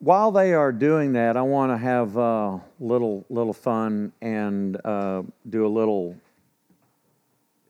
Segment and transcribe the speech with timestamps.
[0.00, 5.22] while they are doing that, I want to have a little little fun and uh,
[5.48, 6.16] do a little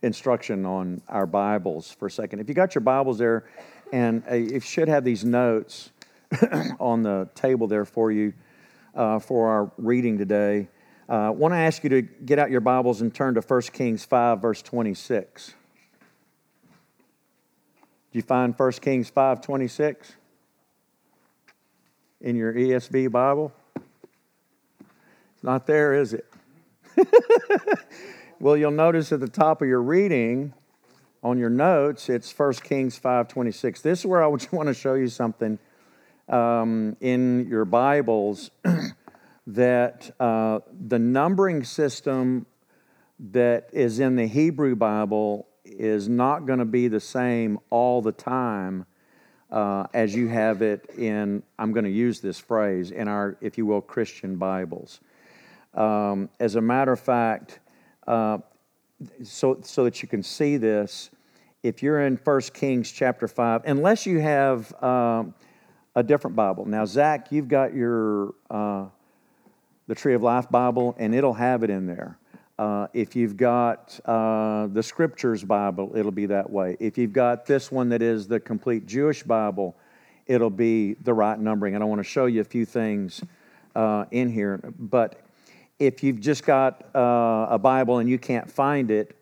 [0.03, 2.39] instruction on our Bibles for a second.
[2.39, 3.47] If you got your Bibles there,
[3.93, 5.91] and uh, you should have these notes
[6.81, 8.33] on the table there for you
[8.95, 10.69] uh, for our reading today.
[11.09, 13.63] I uh, want to ask you to get out your Bibles and turn to 1
[13.73, 15.47] Kings 5, verse 26.
[15.47, 15.55] Did
[18.13, 20.15] you find 1 Kings 5, 26
[22.21, 23.53] in your ESV Bible?
[25.35, 26.27] It's not there, is it?
[28.41, 30.53] well, you'll notice at the top of your reading
[31.23, 33.81] on your notes, it's 1 Kings 5, 26.
[33.81, 35.59] This is where I want to show you something
[36.29, 38.51] um, in your Bibles
[39.47, 42.47] that uh, the numbering system
[43.19, 48.13] that is in the Hebrew Bible is not going to be the same all the
[48.13, 48.87] time
[49.51, 53.59] uh, as you have it in, I'm going to use this phrase, in our, if
[53.59, 55.01] you will, Christian Bibles.
[55.75, 57.61] Um, as a matter of fact,
[58.07, 58.39] uh,
[59.23, 61.11] so, so that you can see this,
[61.63, 65.35] if you're in 1 Kings chapter 5, unless you have um,
[65.95, 66.65] a different Bible.
[66.65, 68.87] Now, Zach, you've got your uh,
[69.91, 72.17] the Tree of Life Bible, and it'll have it in there.
[72.61, 76.77] Uh, if you've got uh, the Scriptures Bible, it'll be that way.
[76.79, 79.79] If you've got this one that is the complete Jewish Bible,
[80.27, 81.75] it'll be the right numbering.
[81.75, 83.23] And I want to show you a few things
[83.75, 84.61] uh, in here.
[84.79, 85.23] But
[85.79, 89.17] if you've just got uh, a Bible and you can't find it,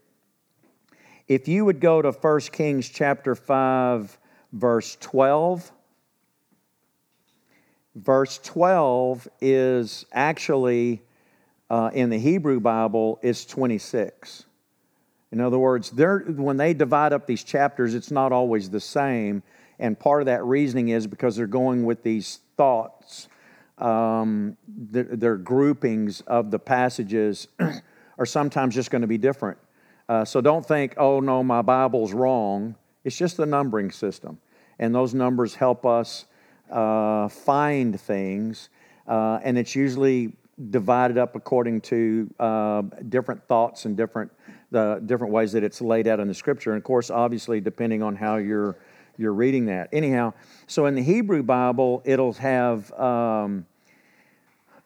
[1.29, 4.19] if you would go to 1 Kings chapter 5,
[4.53, 5.71] verse 12,
[7.95, 11.03] verse 12 is actually
[11.71, 14.45] uh, in the Hebrew Bible is 26.
[15.31, 19.43] In other words, when they divide up these chapters, it's not always the same.
[19.79, 23.29] And part of that reasoning is because they're going with these thoughts.
[23.77, 27.47] Um, their, their, groupings of the passages
[28.19, 29.59] are sometimes just going to be different.
[30.09, 32.75] Uh, so don't think, oh no, my Bible's wrong.
[33.05, 34.39] It's just the numbering system.
[34.81, 36.25] And those numbers help us
[36.71, 38.69] uh, find things,
[39.07, 40.33] uh, and it's usually
[40.71, 44.33] divided up according to uh, different thoughts and different
[44.71, 46.73] the different ways that it's laid out in the scripture.
[46.73, 48.77] And of course, obviously, depending on how you're
[49.17, 49.89] you're reading that.
[49.93, 50.35] Anyhow,
[50.67, 52.93] so in the Hebrew Bible, it'll have.
[52.93, 53.67] Um,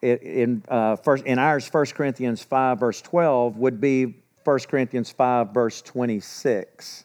[0.03, 5.55] in uh, first in ours, 1 Corinthians 5, verse 12, would be 1 Corinthians 5,
[5.55, 7.05] verse 26.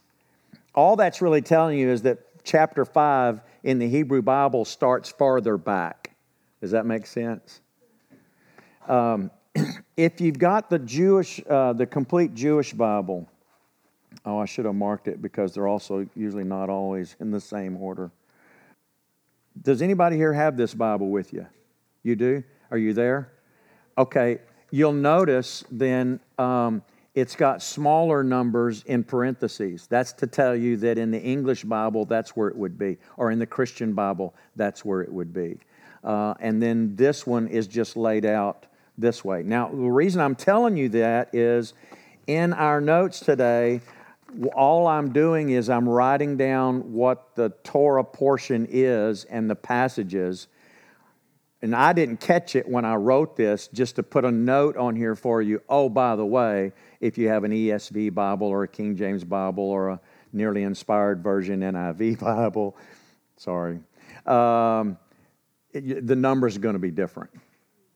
[0.74, 5.58] All that's really telling you is that chapter 5 in the Hebrew Bible starts farther
[5.58, 6.16] back.
[6.60, 7.62] Does that make sense?
[8.88, 9.32] Um,
[9.98, 13.28] if you've got the Jewish, uh, the complete Jewish Bible,
[14.26, 17.78] oh, I should have marked it because they're also usually not always in the same
[17.78, 18.12] order.
[19.62, 21.48] Does anybody here have this Bible with you?
[22.04, 22.44] You do?
[22.72, 23.32] Are you there?
[23.98, 24.40] Okay.
[24.70, 26.84] You'll notice then um,
[27.16, 29.88] it's got smaller numbers in parentheses.
[29.88, 33.32] That's to tell you that in the English Bible, that's where it would be, or
[33.32, 35.58] in the Christian Bible, that's where it would be.
[36.04, 38.67] Uh, and then this one is just laid out
[38.98, 39.44] this way.
[39.44, 41.74] Now, the reason I'm telling you that is
[42.26, 43.82] in our notes today,
[44.56, 50.48] all I'm doing is I'm writing down what the Torah portion is and the passages.
[51.62, 54.96] And I didn't catch it when I wrote this, just to put a note on
[54.96, 55.62] here for you.
[55.70, 59.64] Oh, by the way, if you have an ESV Bible or a King James Bible
[59.64, 60.00] or a
[60.34, 62.78] nearly inspired version NIV Bible.
[63.38, 63.80] Sorry.
[64.26, 64.98] Um,
[65.74, 67.32] it, the numbers going to be different.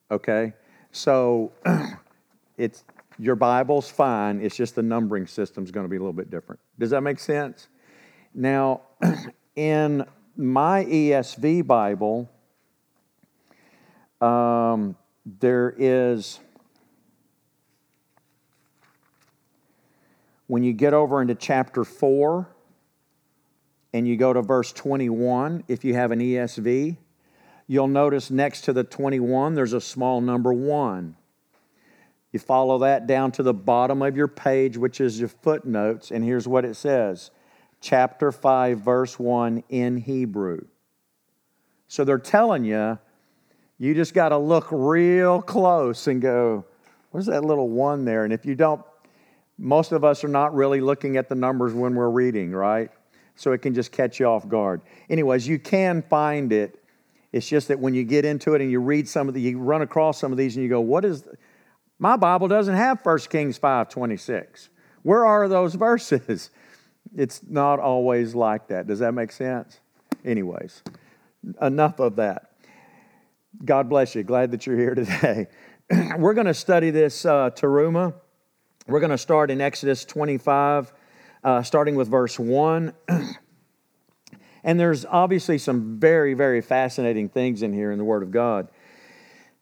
[0.10, 0.54] Okay?
[0.92, 1.52] So
[2.58, 2.84] it's
[3.18, 4.42] your Bible's fine.
[4.42, 6.60] It's just the numbering system is going to be a little bit different.
[6.80, 7.68] Does that make sense?
[8.34, 8.82] Now,
[9.56, 12.30] in my ESV Bible,
[14.20, 16.40] um, there is
[20.52, 22.46] When you get over into chapter 4
[23.94, 26.98] and you go to verse 21, if you have an ESV,
[27.68, 31.16] you'll notice next to the 21 there's a small number 1.
[32.32, 36.24] You follow that down to the bottom of your page, which is your footnotes, and
[36.24, 37.32] here's what it says
[37.82, 40.62] chapter 5, verse 1 in Hebrew.
[41.88, 43.00] So they're telling you,
[43.80, 46.66] you just got to look real close and go,
[47.10, 48.24] where's that little one there?
[48.24, 48.84] And if you don't
[49.62, 52.90] most of us are not really looking at the numbers when we're reading, right?
[53.36, 54.82] So it can just catch you off guard.
[55.10, 56.81] Anyways, you can find it.
[57.32, 59.58] It's just that when you get into it and you read some of the, you
[59.58, 61.38] run across some of these and you go, what is, the,
[61.98, 64.70] my Bible doesn't have 1 Kings 5 26.
[65.04, 66.50] Where are those verses?
[67.16, 68.88] It's not always like that.
[68.88, 69.80] Does that make sense?
[70.26, 70.84] Anyways,
[71.62, 72.52] enough of that.
[73.64, 74.24] God bless you.
[74.24, 75.48] Glad that you're here today.
[76.18, 78.14] We're going to study this uh, teruma.
[78.88, 80.94] We're going to start in Exodus 25,
[81.44, 82.94] uh, starting with verse 1.
[84.64, 88.68] and there's obviously some very, very fascinating things in here in the Word of God.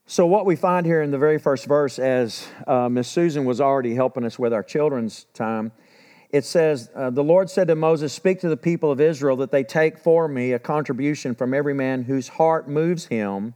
[0.06, 3.62] So, what we find here in the very first verse, as uh, Miss Susan was
[3.62, 5.72] already helping us with our children's time,
[6.32, 9.52] it says, uh, The Lord said to Moses, Speak to the people of Israel that
[9.52, 13.54] they take for me a contribution from every man whose heart moves him.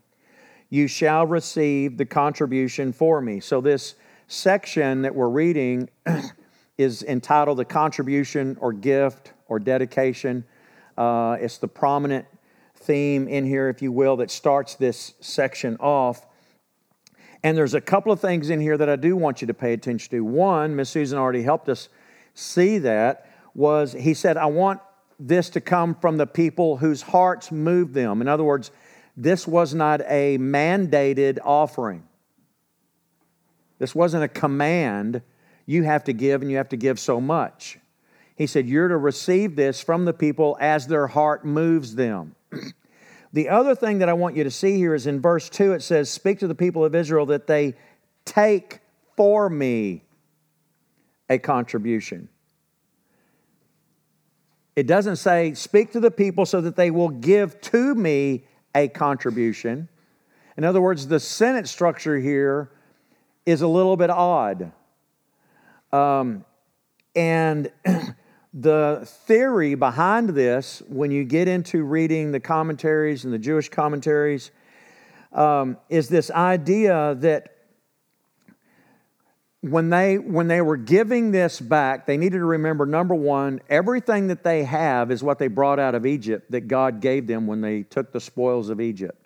[0.69, 3.39] You shall receive the contribution for me.
[3.39, 3.95] So, this
[4.27, 5.89] section that we're reading
[6.77, 10.43] is entitled The Contribution or Gift or Dedication.
[10.97, 12.25] Uh, it's the prominent
[12.75, 16.25] theme in here, if you will, that starts this section off.
[17.43, 19.73] And there's a couple of things in here that I do want you to pay
[19.73, 20.23] attention to.
[20.23, 21.89] One, Miss Susan already helped us
[22.33, 24.81] see that was he said, I want
[25.19, 28.21] this to come from the people whose hearts move them.
[28.21, 28.71] In other words,
[29.15, 32.03] this was not a mandated offering.
[33.77, 35.21] This wasn't a command.
[35.65, 37.77] You have to give and you have to give so much.
[38.35, 42.35] He said, You're to receive this from the people as their heart moves them.
[43.33, 45.81] the other thing that I want you to see here is in verse 2, it
[45.81, 47.75] says, Speak to the people of Israel that they
[48.25, 48.80] take
[49.15, 50.03] for me
[51.30, 52.30] a contribution.
[54.75, 58.88] It doesn't say, speak to the people so that they will give to me a
[58.88, 59.88] contribution.
[60.57, 62.71] In other words, the sentence structure here
[63.45, 64.71] is a little bit odd.
[65.91, 66.44] Um,
[67.15, 67.71] and
[68.53, 74.51] the theory behind this, when you get into reading the commentaries and the Jewish commentaries,
[75.31, 77.50] um, is this idea that
[79.61, 84.27] when they when they were giving this back they needed to remember number one everything
[84.27, 87.61] that they have is what they brought out of egypt that god gave them when
[87.61, 89.19] they took the spoils of egypt.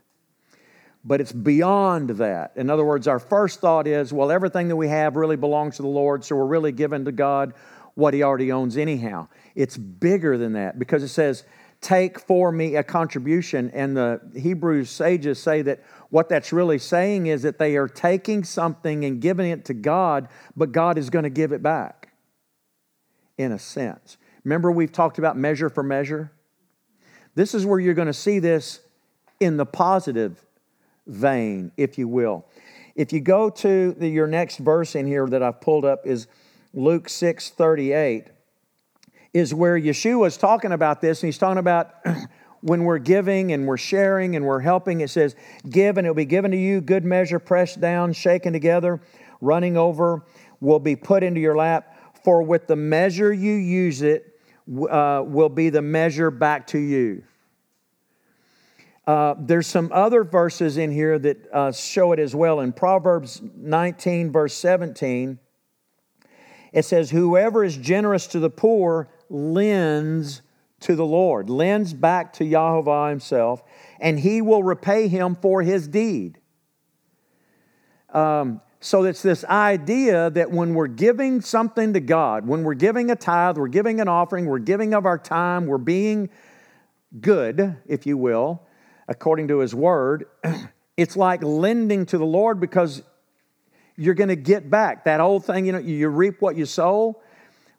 [1.04, 2.52] But it's beyond that.
[2.56, 5.82] In other words our first thought is well everything that we have really belongs to
[5.82, 7.56] the lord so we're really giving to god
[7.98, 11.44] what he already owns anyhow it's bigger than that because it says
[11.82, 17.28] take for me a contribution and the hebrew sages say that what that's really saying
[17.28, 21.24] is that they are taking something and giving it to God, but God is going
[21.24, 22.10] to give it back
[23.38, 24.18] in a sense.
[24.44, 26.32] Remember, we've talked about measure for measure?
[27.36, 28.80] This is where you're going to see this
[29.40, 30.44] in the positive
[31.06, 32.46] vein, if you will.
[32.96, 36.28] If you go to the, your next verse in here that I've pulled up is
[36.74, 38.26] Luke 6 38,
[39.34, 41.94] is where Yeshua is talking about this, and he's talking about
[42.62, 45.36] when we're giving and we're sharing and we're helping, it says,
[45.70, 49.02] Give and it'll be given to you, good measure, pressed down, shaken together,
[49.42, 50.26] running over,
[50.60, 51.94] will be put into your lap.
[52.24, 57.24] For with the measure you use it, uh, will be the measure back to you.
[59.06, 62.60] Uh, there's some other verses in here that uh, show it as well.
[62.60, 65.40] In Proverbs 19, verse 17,
[66.74, 70.42] it says, Whoever is generous to the poor lends
[70.82, 73.64] to the Lord, lends back to Yahweh himself,
[74.00, 76.40] and he will repay him for his deed.
[78.14, 83.10] Um, so it's this idea that when we're giving something to God, when we're giving
[83.10, 86.30] a tithe, we're giving an offering, we're giving of our time, we're being
[87.20, 88.62] good, if you will,
[89.08, 90.26] according to his word,
[90.98, 93.02] it's like lending to the Lord because
[93.98, 95.06] you're going to get back.
[95.06, 97.20] That old thing, you know, you reap what you sow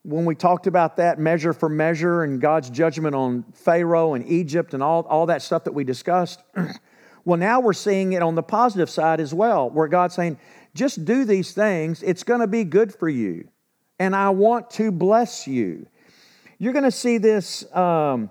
[0.03, 4.75] when we talked about that measure for measure and God's judgment on Pharaoh and Egypt
[4.75, 6.43] and all, all that stuff that we discussed,
[7.25, 10.39] well, now we're seeing it on the positive side as well, where God's saying,
[10.75, 13.49] just do these things, it's going to be good for you,
[13.99, 15.87] and I want to bless you.
[16.59, 18.31] You're going to see this, um,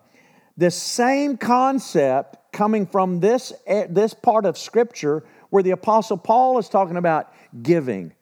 [0.55, 6.57] this same concept coming from this, eh, this part of Scripture where the Apostle Paul
[6.59, 8.13] is talking about giving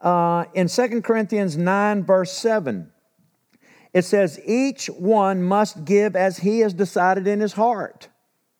[0.00, 2.90] uh, in 2 Corinthians 9, verse 7.
[3.92, 8.08] It says, Each one must give as he has decided in his heart.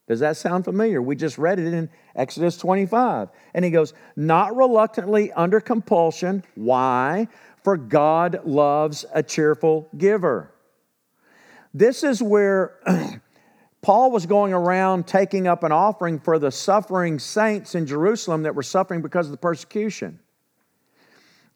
[0.09, 1.03] Does that sound familiar?
[1.03, 3.29] We just read it in Exodus 25.
[3.55, 6.43] And he goes, Not reluctantly under compulsion.
[6.55, 7.29] Why?
[7.63, 10.53] For God loves a cheerful giver.
[11.75, 12.77] This is where
[13.87, 18.53] Paul was going around taking up an offering for the suffering saints in Jerusalem that
[18.53, 20.19] were suffering because of the persecution.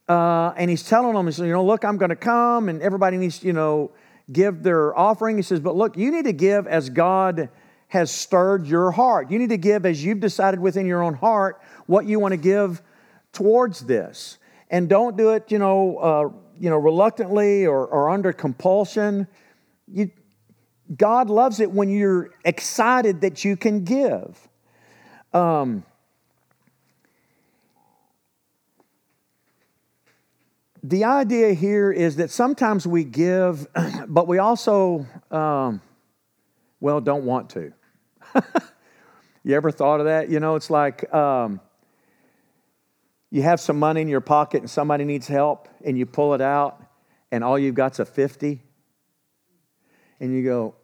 [0.09, 2.81] Uh, and he's telling them, he says, you know, look, I'm going to come, and
[2.83, 3.91] everybody needs, to, you know,
[4.31, 5.39] give their offering.
[5.39, 7.49] He says, but look, you need to give as God
[7.89, 9.29] has stirred your heart.
[9.29, 12.39] You need to give as you've decided within your own heart what you want to
[12.39, 12.81] give
[13.33, 14.39] towards this,
[14.71, 16.29] and don't do it, you know, uh,
[16.61, 19.27] you know, reluctantly or, or under compulsion.
[19.89, 20.13] You,
[20.97, 24.49] God loves it when you're excited that you can give.
[25.33, 25.85] Um,
[30.83, 33.67] the idea here is that sometimes we give,
[34.09, 35.81] but we also, um,
[36.81, 37.73] well, don't want to.
[39.45, 40.29] you ever thought of that?
[40.29, 41.61] You know, it's like um,
[43.31, 46.41] you have some money in your pocket and somebody needs help, and you pull it
[46.41, 46.83] out,
[47.31, 48.61] and all you've got's a 50.
[50.19, 50.75] And you go,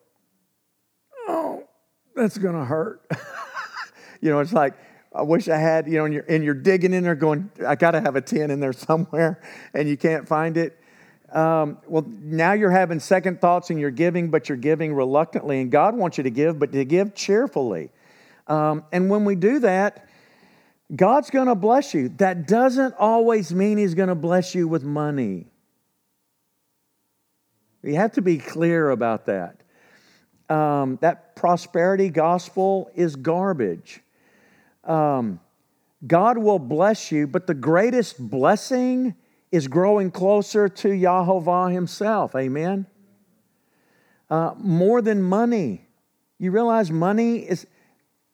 [2.16, 3.02] that's going to hurt.
[4.20, 4.75] you know, it's like,
[5.14, 7.75] I wish I had, you know, and you're, and you're digging in there going, I
[7.75, 9.40] got to have a 10 in there somewhere,
[9.73, 10.78] and you can't find it.
[11.32, 15.61] Um, well, now you're having second thoughts and you're giving, but you're giving reluctantly.
[15.61, 17.90] And God wants you to give, but to give cheerfully.
[18.46, 20.08] Um, and when we do that,
[20.94, 22.11] God's going to bless you.
[22.11, 25.46] That doesn't always mean He's going to bless you with money.
[27.82, 29.62] You have to be clear about that.
[30.48, 34.00] Um, that prosperity gospel is garbage.
[34.84, 35.40] Um,
[36.06, 39.14] God will bless you, but the greatest blessing
[39.50, 42.34] is growing closer to Yahovah Himself.
[42.34, 42.86] Amen.
[44.28, 45.86] Uh, more than money.
[46.38, 47.66] You realize money is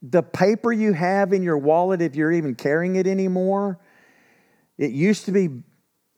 [0.02, 3.78] the paper you have in your wallet, if you're even carrying it anymore.
[4.76, 5.62] It used to be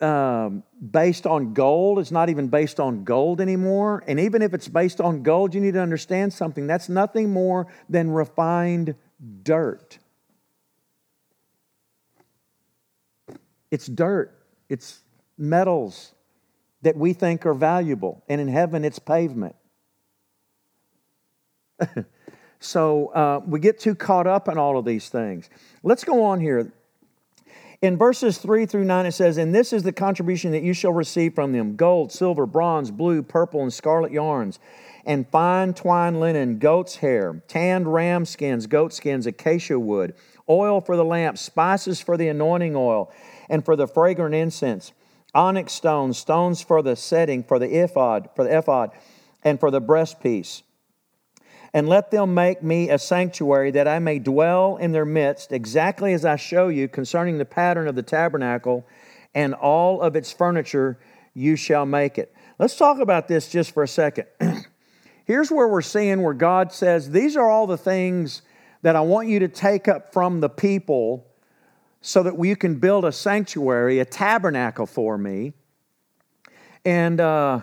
[0.04, 1.98] um, based on gold.
[1.98, 4.04] It's not even based on gold anymore.
[4.06, 6.66] And even if it's based on gold, you need to understand something.
[6.66, 8.94] That's nothing more than refined
[9.42, 9.98] dirt.
[13.70, 15.00] It's dirt, it's
[15.36, 16.12] metals
[16.82, 18.22] that we think are valuable.
[18.28, 19.56] And in heaven, it's pavement.
[22.60, 25.48] so uh, we get too caught up in all of these things.
[25.82, 26.72] Let's go on here.
[27.84, 30.94] In verses 3 through 9, it says, And this is the contribution that you shall
[30.94, 34.58] receive from them gold, silver, bronze, blue, purple, and scarlet yarns,
[35.04, 40.14] and fine twine linen, goat's hair, tanned ram skins, goat skins, acacia wood,
[40.48, 43.12] oil for the lamp, spices for the anointing oil
[43.50, 44.92] and for the fragrant incense,
[45.34, 48.92] onyx stones, stones for the setting, for the ephod, for the ephod,
[49.42, 50.62] and for the breastpiece.
[51.74, 56.12] And let them make me a sanctuary that I may dwell in their midst, exactly
[56.12, 58.86] as I show you concerning the pattern of the tabernacle
[59.34, 61.00] and all of its furniture,
[61.34, 62.32] you shall make it.
[62.60, 64.26] Let's talk about this just for a second.
[65.24, 68.42] Here's where we're seeing where God says, These are all the things
[68.82, 71.26] that I want you to take up from the people
[72.00, 75.54] so that you can build a sanctuary, a tabernacle for me.
[76.84, 77.62] And uh,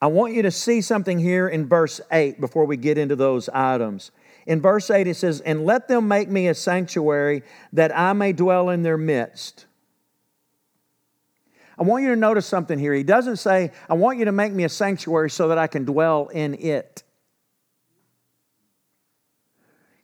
[0.00, 3.48] I want you to see something here in verse 8 before we get into those
[3.48, 4.10] items.
[4.46, 8.32] In verse 8, it says, And let them make me a sanctuary that I may
[8.32, 9.66] dwell in their midst.
[11.78, 12.92] I want you to notice something here.
[12.94, 15.84] He doesn't say, I want you to make me a sanctuary so that I can
[15.84, 17.02] dwell in it.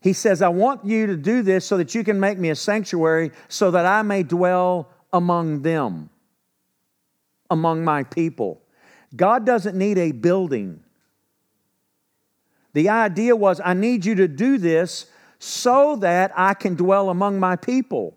[0.01, 2.57] He says, I want you to do this so that you can make me a
[2.57, 6.11] sanctuary so that I may dwell among them,
[7.51, 8.62] among my people.
[9.15, 10.81] God doesn't need a building.
[12.73, 15.07] The idea was, I need you to do this
[15.39, 18.17] so that I can dwell among my people.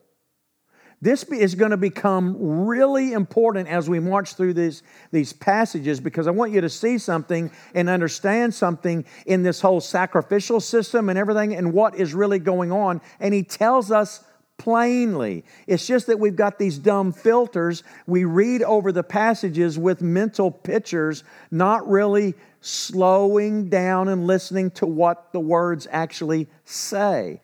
[1.01, 6.25] This is going to become really important as we march through these, these passages because
[6.25, 11.19] I want you to see something and understand something in this whole sacrificial system and
[11.19, 13.01] everything and what is really going on.
[13.19, 14.23] And he tells us
[14.57, 15.43] plainly.
[15.67, 17.83] It's just that we've got these dumb filters.
[18.07, 24.85] We read over the passages with mental pictures, not really slowing down and listening to
[24.85, 27.41] what the words actually say.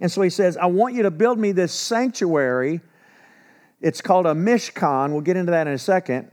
[0.00, 2.80] And so he says, I want you to build me this sanctuary
[3.82, 5.10] it's called a Mishkan.
[5.10, 6.30] We'll get into that in a second,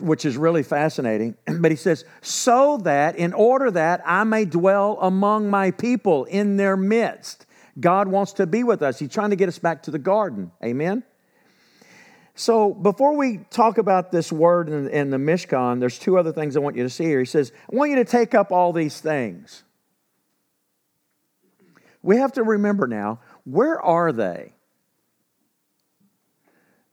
[0.00, 1.36] which is really fascinating.
[1.60, 6.56] But he says, so that in order that I may dwell among my people in
[6.56, 7.45] their midst.
[7.78, 8.98] God wants to be with us.
[8.98, 10.50] He's trying to get us back to the garden.
[10.64, 11.02] Amen?
[12.34, 16.54] So, before we talk about this word in, in, the Mishkan, there's two other things
[16.54, 17.20] I want you to see here.
[17.20, 19.62] He says, I want you to take up all these things.
[22.02, 24.52] We have to remember now, where are they?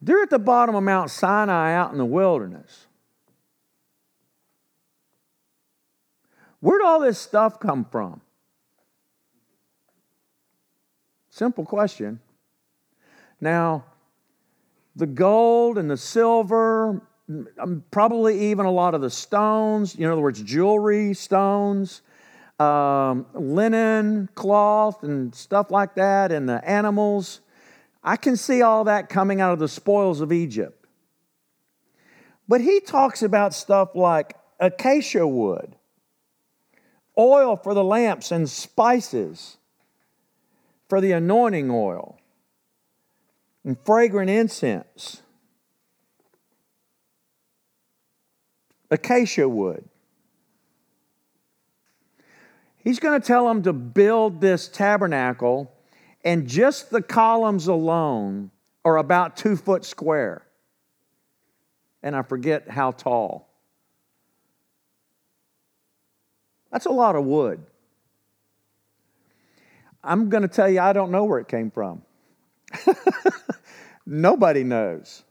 [0.01, 2.87] They're at the bottom of Mount Sinai out in the wilderness.
[6.61, 8.21] Where'd all this stuff come from?
[11.33, 12.19] Simple question.
[13.41, 13.85] Now,
[14.95, 17.01] the gold and the silver,
[17.57, 22.03] um, probably even a lot of the stones, in other words, jewelry, stones,
[22.59, 27.41] um, linen, cloth, and stuff like that, and the animals.
[28.03, 30.85] I can see all that coming out of the spoils of Egypt.
[32.47, 35.77] But he talks about stuff like acacia wood,
[37.17, 39.57] oil for the lamps, and spices.
[40.89, 42.19] For the anointing oil
[43.63, 45.21] and fragrant incense,
[48.91, 49.87] acacia wood.
[52.77, 55.71] He's going to tell them to build this tabernacle,
[56.25, 58.51] and just the columns alone
[58.83, 60.45] are about two foot square.
[62.01, 63.49] And I forget how tall.
[66.71, 67.65] That's a lot of wood.
[70.03, 72.01] I'm going to tell you, I don't know where it came from.
[74.05, 75.23] Nobody knows.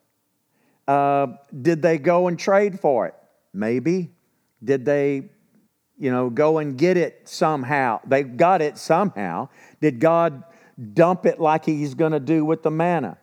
[0.89, 1.29] Uh,
[1.61, 3.15] did they go and trade for it?
[3.53, 4.11] Maybe.
[4.65, 5.29] Did they,
[5.99, 8.01] you know, go and get it somehow?
[8.07, 9.49] They got it somehow.
[9.81, 10.43] Did God
[10.95, 13.19] dump it like He's going to do with the manna?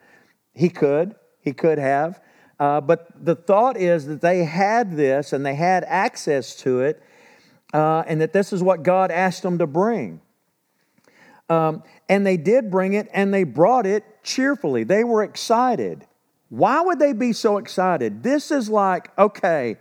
[0.53, 1.15] He could.
[1.41, 2.22] He could have.
[2.60, 7.01] Uh, but the thought is that they had this and they had access to it,
[7.74, 10.22] uh, and that this is what God asked them to bring.
[11.50, 14.84] Um, and they did bring it and they brought it cheerfully.
[14.84, 16.06] They were excited.
[16.50, 18.24] Why would they be so excited?
[18.24, 19.77] This is like, okay,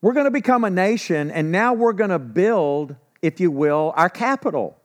[0.00, 3.92] we're going to become a nation and now we're going to build, if you will,
[3.96, 4.76] our capital.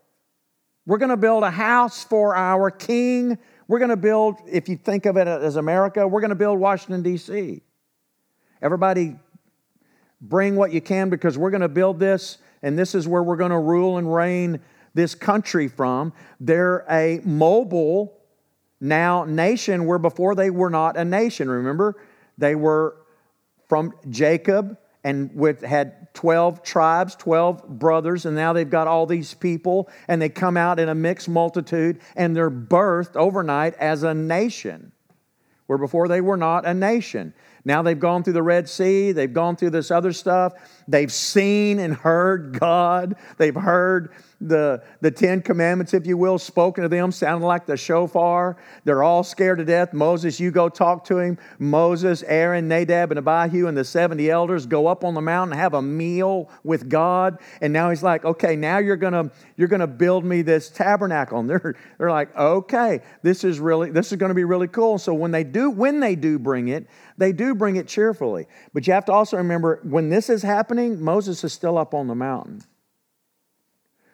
[0.85, 3.37] We're going to build a house for our king.
[3.67, 6.59] We're going to build, if you think of it as America, we're going to build
[6.59, 7.61] Washington, D.C.
[8.61, 9.15] Everybody
[10.21, 13.35] bring what you can because we're going to build this and this is where we're
[13.35, 14.59] going to rule and reign
[14.93, 16.13] this country from.
[16.39, 18.17] They're a mobile
[18.79, 21.49] now nation where before they were not a nation.
[21.49, 21.95] Remember,
[22.37, 22.97] they were
[23.67, 29.33] from Jacob and with, had 12 tribes, 12 brothers, and now they've got all these
[29.33, 34.13] people, and they come out in a mixed multitude, and they're birthed overnight as a
[34.13, 34.91] nation,
[35.67, 37.33] where before they were not a nation.
[37.63, 40.53] Now they've gone through the Red Sea, they've gone through this other stuff.
[40.87, 43.15] They've seen and heard God.
[43.37, 47.77] They've heard the, the Ten Commandments, if you will, spoken to them, sounding like the
[47.77, 48.57] shofar.
[48.83, 49.93] They're all scared to death.
[49.93, 51.37] Moses, you go talk to him.
[51.59, 55.73] Moses, Aaron, Nadab, and Abihu, and the 70 elders go up on the mountain have
[55.73, 57.39] a meal with God.
[57.61, 61.37] And now he's like, okay, now you're gonna you're gonna build me this tabernacle.
[61.47, 64.97] And they're they're like, okay, this is really this is gonna be really cool.
[64.97, 68.47] So when they do, when they do bring it, they do bring it cheerfully.
[68.73, 72.07] But you have to also remember when this is happening, Moses is still up on
[72.07, 72.63] the mountain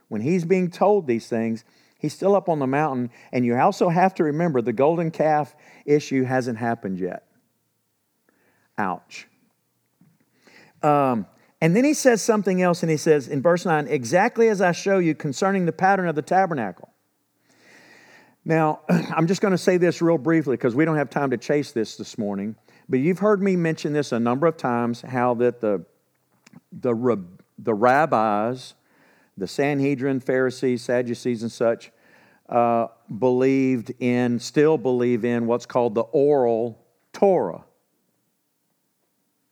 [0.08, 1.64] when he's being told these things,
[1.98, 3.10] he's still up on the mountain.
[3.32, 7.26] And you also have to remember the golden calf issue hasn't happened yet.
[8.78, 9.28] Ouch.
[10.82, 11.26] Um,
[11.62, 14.74] and then he says something else, and he says in verse 9, exactly as I
[14.74, 16.90] show you concerning the pattern of the tabernacle.
[18.44, 21.38] Now, I'm just going to say this real briefly because we don't have time to
[21.38, 22.56] chase this this morning.
[22.90, 25.86] But you've heard me mention this a number of times how that the,
[26.72, 27.24] the,
[27.58, 28.74] the rabbis
[29.38, 31.92] the Sanhedrin, Pharisees, Sadducees, and such
[32.50, 37.64] uh, believed in, still believe in what's called the oral Torah.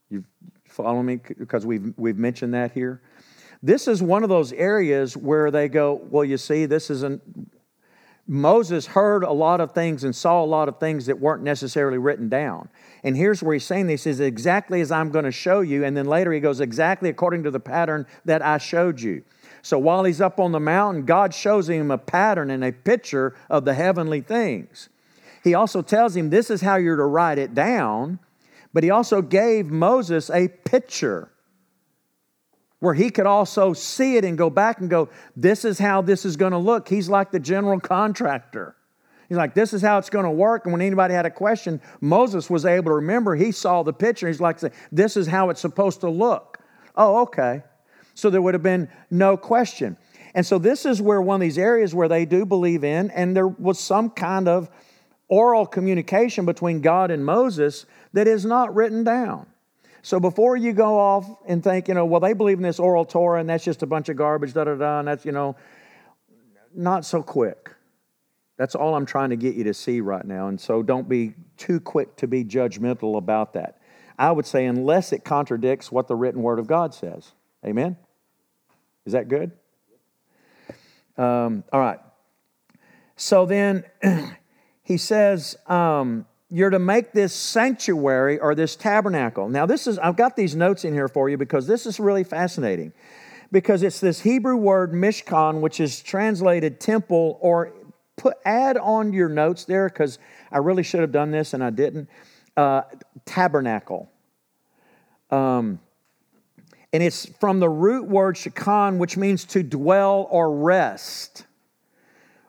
[0.09, 0.25] You
[0.67, 1.19] follow me?
[1.37, 3.01] Because we've, we've mentioned that here.
[3.63, 7.21] This is one of those areas where they go, well, you see, this isn't.
[8.27, 11.97] Moses heard a lot of things and saw a lot of things that weren't necessarily
[11.97, 12.69] written down.
[13.03, 15.83] And here's where he's saying this is exactly as I'm going to show you.
[15.83, 19.23] And then later he goes, exactly according to the pattern that I showed you.
[19.61, 23.35] So while he's up on the mountain, God shows him a pattern and a picture
[23.49, 24.89] of the heavenly things.
[25.43, 28.19] He also tells him this is how you're to write it down,
[28.73, 31.31] but he also gave Moses a picture
[32.79, 36.25] where he could also see it and go back and go, This is how this
[36.25, 36.89] is going to look.
[36.89, 38.75] He's like the general contractor.
[39.29, 40.65] He's like, This is how it's going to work.
[40.65, 43.35] And when anybody had a question, Moses was able to remember.
[43.35, 44.27] He saw the picture.
[44.27, 44.59] He's like,
[44.91, 46.57] This is how it's supposed to look.
[46.95, 47.63] Oh, okay.
[48.21, 49.97] So there would have been no question.
[50.35, 53.35] And so this is where one of these areas where they do believe in, and
[53.35, 54.69] there was some kind of
[55.27, 59.47] oral communication between God and Moses that is not written down.
[60.03, 63.05] So before you go off and think, you know, well, they believe in this oral
[63.05, 65.55] Torah and that's just a bunch of garbage, da da da, and that's, you know,
[66.75, 67.71] not so quick.
[68.55, 70.47] That's all I'm trying to get you to see right now.
[70.47, 73.81] And so don't be too quick to be judgmental about that.
[74.19, 77.31] I would say, unless it contradicts what the written word of God says.
[77.65, 77.97] Amen?
[79.05, 79.51] Is that good?
[81.17, 81.99] Um, all right.
[83.15, 83.83] So then
[84.83, 89.49] he says, um, You're to make this sanctuary or this tabernacle.
[89.49, 92.23] Now, this is, I've got these notes in here for you because this is really
[92.23, 92.93] fascinating.
[93.51, 97.73] Because it's this Hebrew word mishkan, which is translated temple, or
[98.15, 100.19] put add on your notes there because
[100.51, 102.09] I really should have done this and I didn't.
[102.55, 102.83] Uh,
[103.25, 104.09] tabernacle.
[105.29, 105.79] Um,
[106.93, 111.45] and it's from the root word shakan, which means to dwell or rest.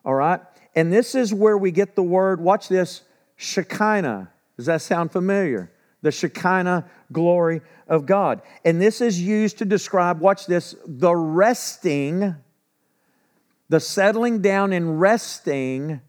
[0.05, 0.41] All right?
[0.75, 3.03] And this is where we get the word, watch this,
[3.37, 4.31] Shekinah.
[4.57, 5.71] Does that sound familiar?
[6.03, 8.43] The Shekinah glory of God.
[8.65, 12.35] And this is used to describe, watch this, the resting,
[13.69, 16.01] the settling down and resting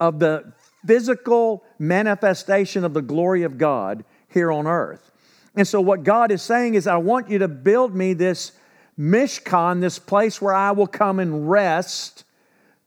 [0.00, 0.52] of the
[0.86, 5.10] physical manifestation of the glory of God here on earth.
[5.56, 8.52] And so, what God is saying is, I want you to build me this
[8.98, 12.24] Mishkan, this place where I will come and rest,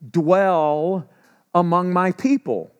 [0.08, 1.08] dwell
[1.52, 2.70] among my people.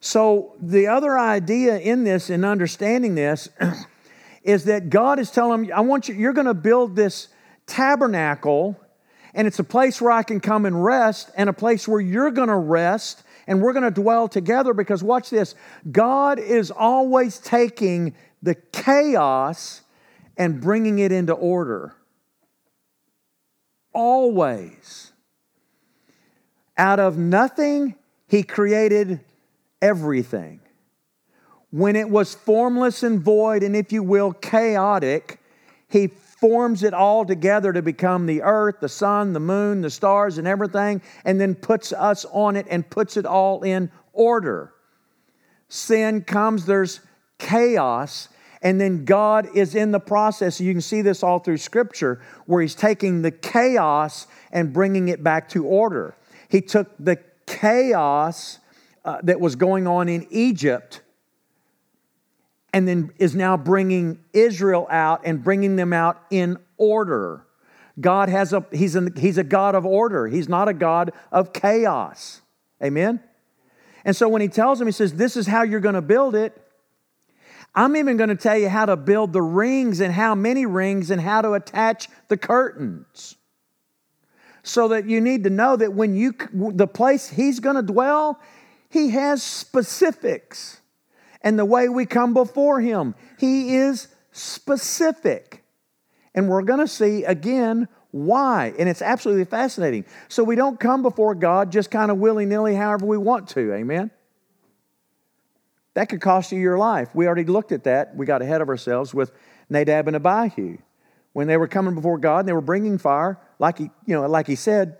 [0.00, 3.48] So, the other idea in this, in understanding this,
[4.42, 7.28] is that God is telling them, I want you, you're going to build this
[7.66, 8.78] tabernacle,
[9.34, 12.30] and it's a place where I can come and rest, and a place where you're
[12.30, 15.54] going to rest, and we're going to dwell together because, watch this,
[15.90, 19.82] God is always taking the chaos
[20.36, 21.94] and bringing it into order.
[23.92, 25.12] Always.
[26.76, 27.94] Out of nothing,
[28.26, 29.20] He created
[29.82, 30.60] everything.
[31.70, 35.40] When it was formless and void, and if you will, chaotic,
[35.88, 40.38] He forms it all together to become the earth, the sun, the moon, the stars,
[40.38, 44.72] and everything, and then puts us on it and puts it all in order.
[45.68, 47.00] Sin comes, there's
[47.40, 48.28] chaos,
[48.62, 50.60] and then God is in the process.
[50.60, 55.24] You can see this all through Scripture, where He's taking the chaos and bringing it
[55.24, 56.14] back to order.
[56.48, 58.58] He took the chaos
[59.04, 61.00] uh, that was going on in Egypt
[62.72, 67.44] and then is now bringing Israel out and bringing them out in order.
[68.00, 70.26] God has a he's a, he's a God of order.
[70.28, 72.42] He's not a God of chaos.
[72.82, 73.20] Amen.
[74.04, 76.34] And so when he tells them, he says, "This is how you're going to build
[76.34, 76.56] it."
[77.74, 81.10] I'm even going to tell you how to build the rings and how many rings
[81.10, 83.36] and how to attach the curtains.
[84.62, 88.38] So that you need to know that when you the place he's going to dwell,
[88.90, 90.80] he has specifics.
[91.42, 95.64] And the way we come before him, he is specific.
[96.34, 98.74] And we're going to see again why.
[98.78, 100.04] And it's absolutely fascinating.
[100.28, 103.72] So we don't come before God just kind of willy nilly, however we want to.
[103.72, 104.10] Amen?
[106.00, 107.14] That could cost you your life.
[107.14, 108.16] We already looked at that.
[108.16, 109.32] We got ahead of ourselves with
[109.68, 110.78] Nadab and Abihu.
[111.34, 114.26] When they were coming before God and they were bringing fire, like he, you know,
[114.26, 114.96] like he said,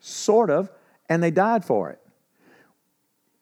[0.00, 0.70] sort of,
[1.08, 1.98] and they died for it.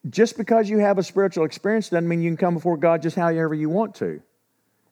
[0.09, 3.17] Just because you have a spiritual experience doesn't mean you can come before God just
[3.17, 4.23] however you want to.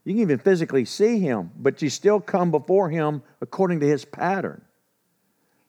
[0.02, 4.04] You can even physically see Him, but you still come before Him according to His
[4.04, 4.62] pattern.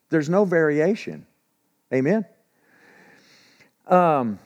[0.10, 1.28] There's no variation.
[1.94, 2.26] Amen.
[3.86, 4.40] Um,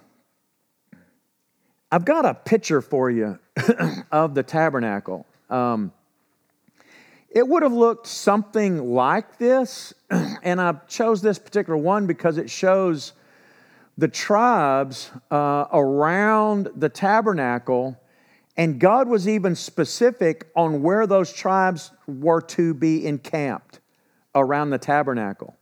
[1.91, 3.39] I've got a picture for you
[4.11, 5.25] of the tabernacle.
[5.49, 5.91] Um,
[7.29, 12.49] it would have looked something like this, and I chose this particular one because it
[12.49, 13.13] shows
[13.97, 17.99] the tribes uh, around the tabernacle,
[18.57, 23.79] and God was even specific on where those tribes were to be encamped
[24.33, 25.55] around the tabernacle.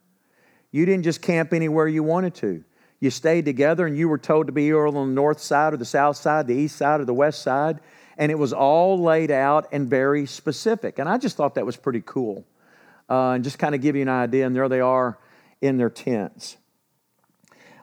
[0.71, 2.63] You didn't just camp anywhere you wanted to.
[3.03, 5.77] You stayed together and you were told to be either on the north side or
[5.77, 7.81] the south side, the east side or the west side,
[8.17, 10.99] and it was all laid out and very specific.
[10.99, 12.45] And I just thought that was pretty cool.
[13.09, 15.19] Uh, and just kind of give you an idea, and there they are
[15.59, 16.55] in their tents.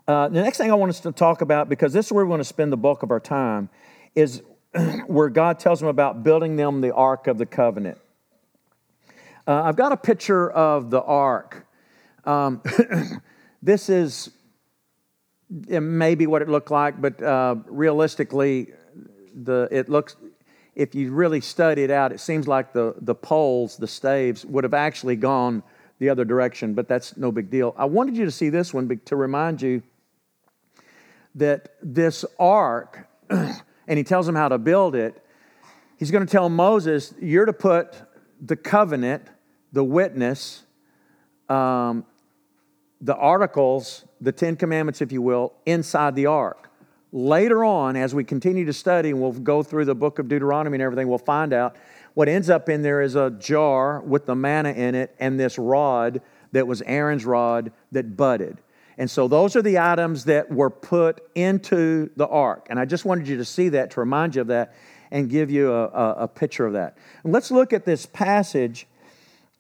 [0.09, 2.31] Uh, the next thing I want us to talk about, because this is where we
[2.31, 3.69] want to spend the bulk of our time,
[4.15, 4.43] is
[5.07, 7.99] where God tells them about building them the Ark of the Covenant.
[9.47, 11.67] Uh, I've got a picture of the Ark.
[12.25, 12.63] Um,
[13.63, 14.31] this is
[15.69, 18.69] it may be what it looked like, but uh, realistically,
[19.35, 20.17] the it looks.
[20.77, 24.65] If you really study it out, it seems like the the poles, the staves, would
[24.65, 25.63] have actually gone
[25.99, 27.75] the other direction, but that's no big deal.
[27.77, 29.83] I wanted you to see this one to remind you
[31.35, 35.23] that this ark, and he tells him how to build it.
[35.99, 37.95] He's going to tell Moses, "You're to put
[38.41, 39.27] the covenant,
[39.73, 40.63] the witness,
[41.49, 42.07] um,
[43.01, 46.71] the articles, the Ten Commandments, if you will, inside the ark.
[47.13, 50.77] Later on, as we continue to study, and we'll go through the book of Deuteronomy
[50.77, 51.77] and everything, we'll find out
[52.15, 55.59] what ends up in there is a jar with the manna in it and this
[55.59, 56.21] rod
[56.53, 58.59] that was Aaron's rod that budded.
[58.99, 62.67] And so those are the items that were put into the ark.
[62.69, 64.75] And I just wanted you to see that to remind you of that
[65.11, 66.99] and give you a, a, a picture of that.
[67.25, 68.87] And let's look at this passage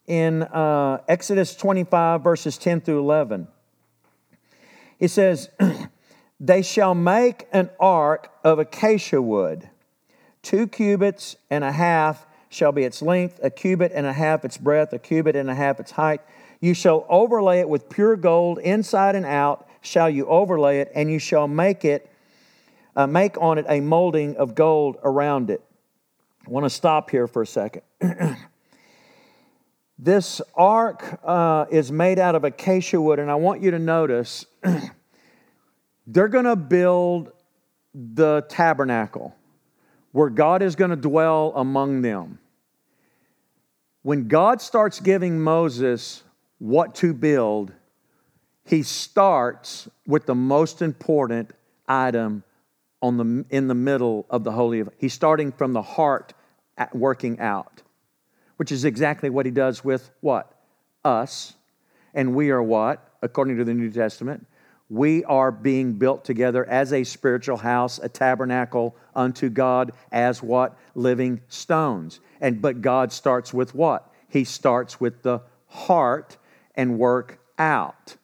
[0.06, 3.48] in uh, Exodus 25, verses 10 through 11.
[5.00, 5.48] It says,
[6.40, 9.68] They shall make an ark of acacia wood.
[10.42, 14.56] Two cubits and a half shall be its length, a cubit and a half its
[14.56, 16.22] breadth, a cubit and a half its height.
[16.60, 21.10] You shall overlay it with pure gold, inside and out shall you overlay it, and
[21.10, 22.10] you shall make it,
[22.96, 25.62] uh, make on it a molding of gold around it.
[26.46, 27.82] I want to stop here for a second.
[29.98, 34.46] this ark uh, is made out of acacia wood, and I want you to notice
[36.06, 37.32] they're going to build
[37.94, 39.34] the tabernacle
[40.12, 42.38] where God is going to dwell among them.
[44.02, 46.22] When God starts giving Moses
[46.58, 47.72] what to build,
[48.64, 51.52] he starts with the most important
[51.88, 52.44] item
[53.02, 56.34] on the, in the middle of the Holy of He's starting from the heart
[56.92, 57.82] working out,
[58.56, 60.54] which is exactly what he does with what?
[61.04, 61.54] Us.
[62.14, 63.06] And we are what?
[63.22, 64.46] According to the New Testament,
[64.90, 70.76] we are being built together as a spiritual house, a tabernacle unto God as what?
[70.96, 72.18] Living stones.
[72.40, 74.12] And but God starts with what?
[74.28, 76.36] He starts with the heart
[76.74, 78.16] and work out.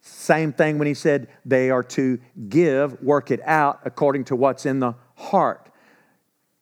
[0.00, 2.18] Same thing when he said they are to
[2.48, 5.70] give, work it out according to what's in the heart.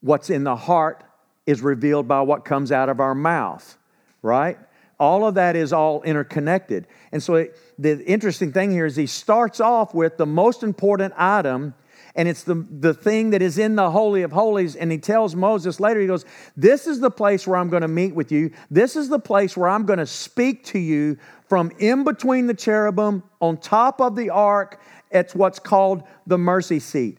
[0.01, 1.05] What's in the heart
[1.47, 3.79] is revealed by what comes out of our mouth,
[4.21, 4.59] right?
[5.01, 6.87] All of that is all interconnected.
[7.13, 11.15] And so it, the interesting thing here is he starts off with the most important
[11.17, 11.75] item
[12.19, 14.75] and it's the, the thing that is in the Holy of Holies.
[14.75, 16.25] And he tells Moses later, he goes,
[16.57, 18.51] This is the place where I'm going to meet with you.
[18.73, 21.17] This is the place where I'm going to speak to you
[21.49, 24.81] from in between the cherubim on top of the ark.
[25.13, 27.19] It's what's called the mercy seat.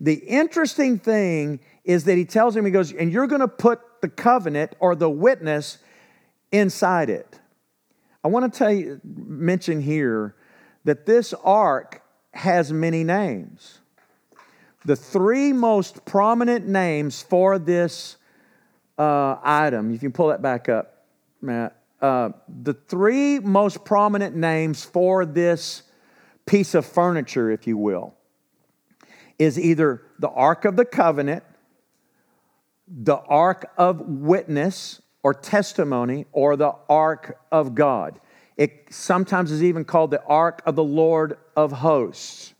[0.00, 4.00] The interesting thing is that he tells him, he goes, and you're going to put
[4.00, 5.76] the covenant or the witness
[6.52, 7.38] inside it.
[8.24, 10.34] I want to tell you, mention here
[10.84, 13.80] that this ark has many names.
[14.84, 18.16] The three most prominent names for this
[18.96, 21.06] uh, item, if you pull that back up,
[21.40, 22.30] Matt, uh,
[22.62, 25.82] the three most prominent names for this
[26.46, 28.14] piece of furniture, if you will,
[29.38, 31.44] is either the Ark of the Covenant,
[32.86, 38.18] the Ark of Witness or Testimony, or the Ark of God.
[38.56, 42.54] It sometimes is even called the Ark of the Lord of Hosts.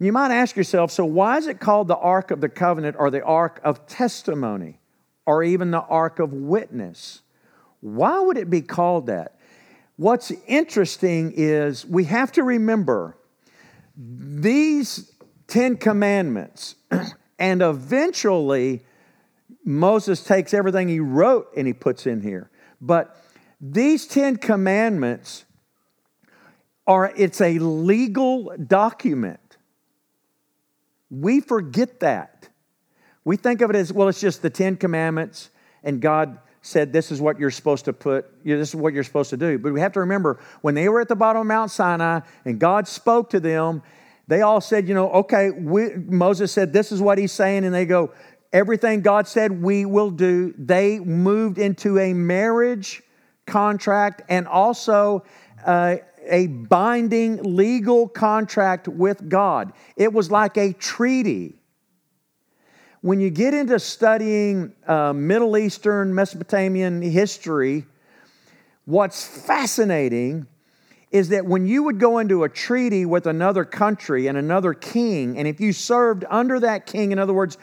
[0.00, 3.08] You might ask yourself, so why is it called the Ark of the Covenant or
[3.08, 4.80] the Ark of Testimony
[5.26, 7.22] or even the Ark of Witness?
[7.78, 9.38] Why would it be called that?
[9.94, 13.16] What's interesting is we have to remember
[13.96, 15.12] these
[15.46, 16.74] Ten Commandments,
[17.38, 18.84] and eventually
[19.66, 22.50] Moses takes everything he wrote and he puts in here.
[22.80, 23.20] But
[23.60, 25.44] these Ten Commandments
[26.86, 29.40] are, it's a legal document.
[31.10, 32.48] We forget that.
[33.24, 35.50] We think of it as, well, it's just the Ten Commandments,
[35.82, 39.30] and God said, This is what you're supposed to put, this is what you're supposed
[39.30, 39.58] to do.
[39.58, 42.60] But we have to remember when they were at the bottom of Mount Sinai and
[42.60, 43.82] God spoke to them,
[44.28, 47.64] they all said, You know, okay, we, Moses said, This is what he's saying.
[47.64, 48.12] And they go,
[48.56, 50.54] Everything God said we will do.
[50.56, 53.02] They moved into a marriage
[53.44, 55.24] contract and also
[55.66, 59.74] uh, a binding legal contract with God.
[59.94, 61.60] It was like a treaty.
[63.02, 67.84] When you get into studying uh, Middle Eastern, Mesopotamian history,
[68.86, 70.46] what's fascinating
[71.10, 75.36] is that when you would go into a treaty with another country and another king,
[75.36, 77.58] and if you served under that king, in other words,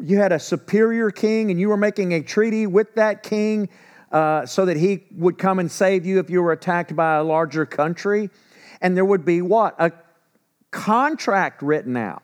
[0.00, 3.68] you had a superior king and you were making a treaty with that king
[4.12, 7.22] uh, so that he would come and save you if you were attacked by a
[7.22, 8.30] larger country.
[8.80, 9.74] And there would be what?
[9.78, 9.92] A
[10.70, 12.22] contract written out.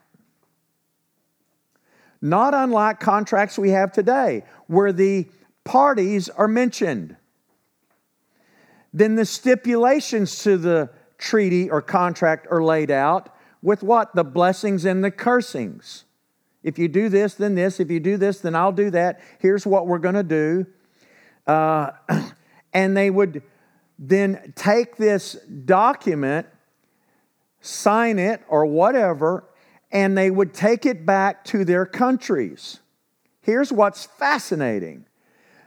[2.23, 5.29] Not unlike contracts we have today, where the
[5.65, 7.17] parties are mentioned.
[8.95, 14.15] Then the stipulations to the treaty or contract are laid out with what?
[14.15, 16.05] The blessings and the cursings.
[16.65, 17.79] If you do this, then this.
[17.79, 19.21] If you do this, then I'll do that.
[19.39, 20.67] Here's what we're going to do.
[21.47, 21.91] Uh,
[22.73, 23.43] and they would
[23.99, 26.47] then take this document,
[27.61, 29.45] sign it or whatever,
[29.93, 32.81] and they would take it back to their countries.
[33.43, 35.05] Here's what's fascinating.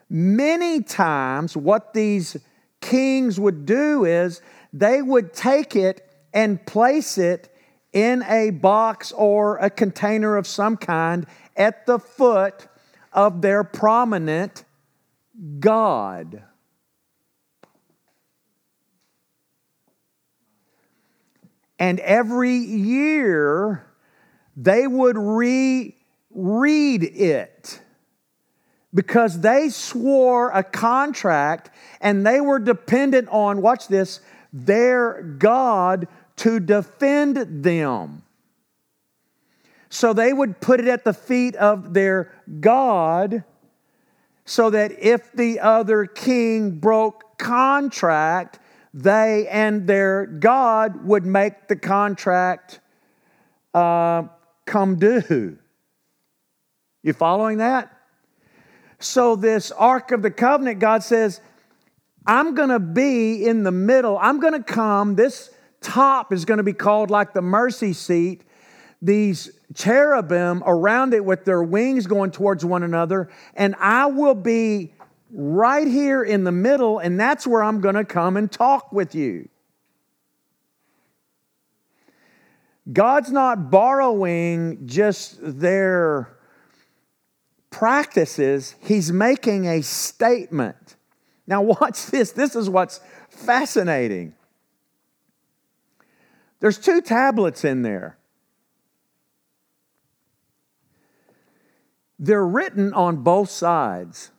[0.10, 2.38] Many times, what these
[2.81, 4.41] kings would do is
[4.73, 7.53] they would take it and place it
[7.97, 12.67] in a box or a container of some kind at the foot
[13.12, 14.63] of their prominent
[15.60, 16.43] God.
[21.79, 23.83] And every year
[24.55, 27.79] they would reread it.
[28.93, 31.69] because they swore a contract
[32.01, 36.07] and they were dependent on, watch this, their God
[36.38, 38.23] to defend them.
[39.89, 43.43] So they would put it at the feet of their God
[44.45, 48.60] so that if the other king broke contract,
[48.93, 52.80] they and their God would make the contract
[53.73, 54.23] uh,
[54.65, 55.58] come due.
[57.04, 57.91] You following that?
[59.00, 61.39] So, this Ark of the Covenant, God says,
[62.26, 64.17] I'm going to be in the middle.
[64.19, 65.15] I'm going to come.
[65.15, 68.43] This top is going to be called like the mercy seat.
[69.01, 74.93] These cherubim around it with their wings going towards one another, and I will be
[75.31, 79.13] right here in the middle, and that's where I'm going to come and talk with
[79.13, 79.49] you.
[82.91, 86.37] God's not borrowing just their
[87.69, 90.95] practices, He's making a statement.
[91.45, 92.31] Now, watch this.
[92.31, 94.33] This is what's fascinating.
[96.60, 98.17] There's two tablets in there.
[102.20, 104.32] They're written on both sides.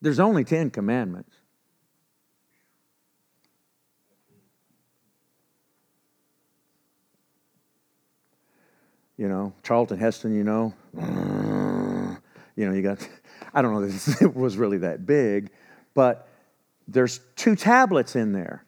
[0.00, 1.34] There's only 10 commandments.
[9.16, 10.74] You know, Charlton Heston, you know,
[12.56, 13.08] you know, you got,
[13.54, 15.50] I don't know if it was really that big,
[15.94, 16.28] but
[16.86, 18.64] there's two tablets in there.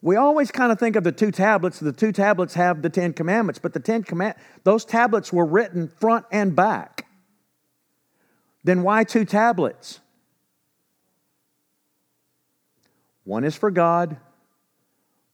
[0.00, 1.80] We always kind of think of the two tablets.
[1.80, 5.88] The two tablets have the Ten Commandments, but the Ten Command those tablets were written
[5.88, 7.06] front and back.
[8.62, 10.00] Then why two tablets?
[13.24, 14.16] One is for God,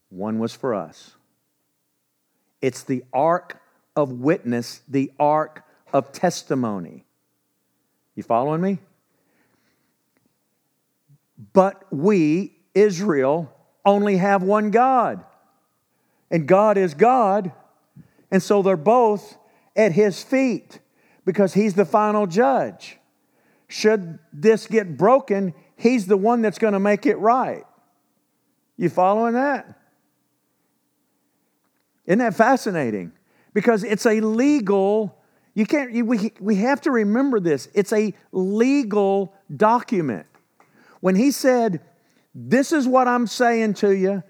[0.09, 1.13] one was for us.
[2.61, 3.61] It's the ark
[3.95, 7.05] of witness, the ark of testimony.
[8.15, 8.79] You following me?
[11.53, 13.53] But we, Israel,
[13.85, 15.25] only have one God.
[16.31, 17.53] And God is God.
[18.31, 19.37] And so they're both
[19.77, 20.81] at his feet
[21.25, 22.99] because he's the final judge.
[23.69, 27.65] Should this get broken, he's the one that's going to make it right.
[28.77, 29.81] You following that?
[32.07, 33.13] Isn't that fascinating?
[33.53, 35.17] Because it's a legal,
[35.55, 37.69] you can't, we, we have to remember this.
[37.73, 40.27] It's a legal document.
[41.05, 41.83] When he said,
[42.35, 44.23] This is what I'm saying to you,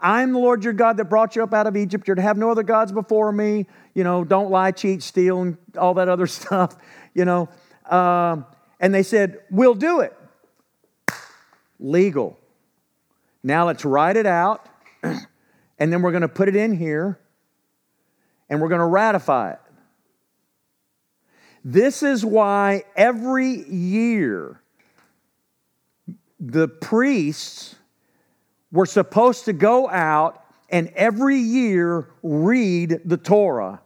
[0.00, 2.06] I'm the Lord your God that brought you up out of Egypt.
[2.06, 3.66] You're to have no other gods before me.
[3.94, 6.76] You know, don't lie, cheat, steal, and all that other stuff.
[7.14, 7.48] You know,
[7.90, 8.46] um,
[8.78, 10.16] and they said, We'll do it.
[11.80, 12.38] Legal.
[13.42, 14.68] Now let's write it out,
[15.02, 17.18] and then we're going to put it in here,
[18.48, 19.60] and we're going to ratify it.
[21.64, 24.59] This is why every year
[26.40, 27.76] the priests
[28.72, 33.80] were supposed to go out and every year read the Torah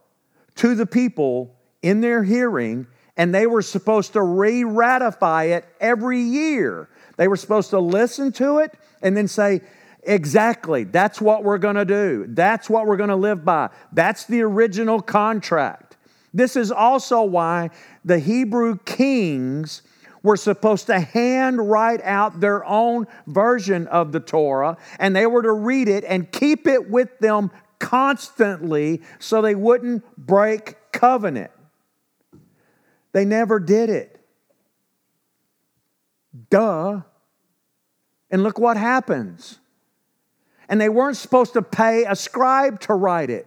[0.56, 2.86] to the people in their hearing,
[3.16, 6.88] and they were supposed to re ratify it every year.
[7.16, 9.62] They were supposed to listen to it and then say,
[10.06, 12.26] Exactly, that's what we're gonna do.
[12.28, 13.70] That's what we're gonna live by.
[13.92, 15.96] That's the original contract.
[16.34, 17.70] This is also why
[18.04, 19.80] the Hebrew kings
[20.24, 25.42] were supposed to hand write out their own version of the Torah, and they were
[25.42, 31.50] to read it and keep it with them constantly so they wouldn't break covenant.
[33.12, 34.18] They never did it.
[36.50, 37.02] Duh.
[38.30, 39.60] And look what happens.
[40.68, 43.46] And they weren't supposed to pay a scribe to write it,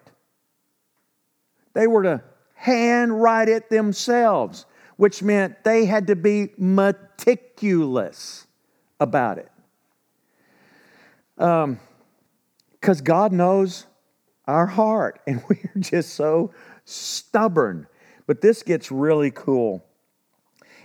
[1.74, 4.66] they were to hand write it themselves
[4.98, 8.48] which meant they had to be meticulous
[9.00, 9.52] about it.
[11.36, 13.86] Because um, God knows
[14.46, 16.52] our heart, and we're just so
[16.86, 17.88] stubborn.
[18.26, 19.84] But this gets really cool.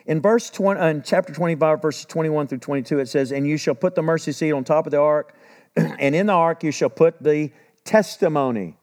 [0.04, 3.74] In verse 20, in chapter 25, verses 21 through 22, it says, And you shall
[3.74, 5.34] put the mercy seat on top of the ark,
[5.76, 7.50] and in the ark you shall put the
[7.84, 8.76] testimony.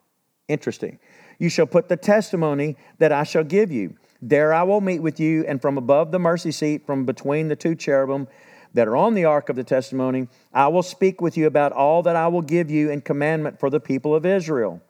[0.48, 0.98] Interesting.
[1.38, 3.96] You shall put the testimony that I shall give you.
[4.22, 7.56] There I will meet with you, and from above the mercy seat, from between the
[7.56, 8.28] two cherubim
[8.74, 12.04] that are on the ark of the testimony, I will speak with you about all
[12.04, 14.82] that I will give you in commandment for the people of Israel.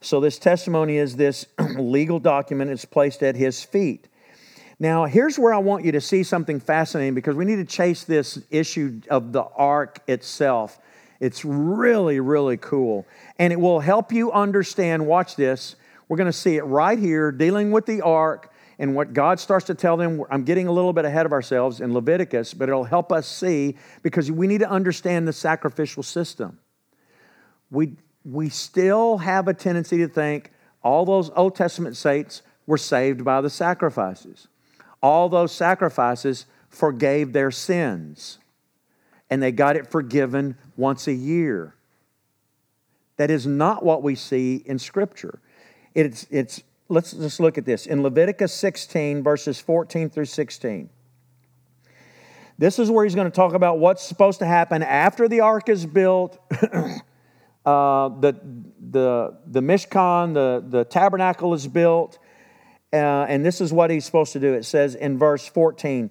[0.00, 1.46] So, this testimony is this
[1.76, 2.70] legal document.
[2.70, 4.08] It's placed at his feet.
[4.78, 8.04] Now, here's where I want you to see something fascinating because we need to chase
[8.04, 10.80] this issue of the ark itself
[11.20, 13.06] It's really, really cool.
[13.38, 15.06] And it will help you understand.
[15.06, 15.76] Watch this.
[16.10, 19.66] We're going to see it right here, dealing with the ark and what God starts
[19.66, 20.24] to tell them.
[20.28, 23.76] I'm getting a little bit ahead of ourselves in Leviticus, but it'll help us see
[24.02, 26.58] because we need to understand the sacrificial system.
[27.70, 27.92] We,
[28.24, 30.50] we still have a tendency to think
[30.82, 34.48] all those Old Testament saints were saved by the sacrifices.
[35.00, 38.38] All those sacrifices forgave their sins,
[39.30, 41.76] and they got it forgiven once a year.
[43.16, 45.38] That is not what we see in Scripture.
[45.94, 47.86] It's, it's, let's just look at this.
[47.86, 50.90] In Leviticus 16, verses 14 through 16,
[52.58, 55.68] this is where he's going to talk about what's supposed to happen after the ark
[55.68, 58.38] is built, uh, the,
[58.90, 62.18] the, the Mishkan, the, the tabernacle is built,
[62.92, 64.52] uh, and this is what he's supposed to do.
[64.52, 66.10] It says in verse 14,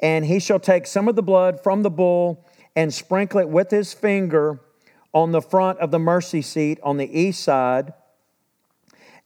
[0.00, 2.44] and he shall take some of the blood from the bull
[2.74, 4.60] and sprinkle it with his finger
[5.12, 7.92] on the front of the mercy seat on the east side.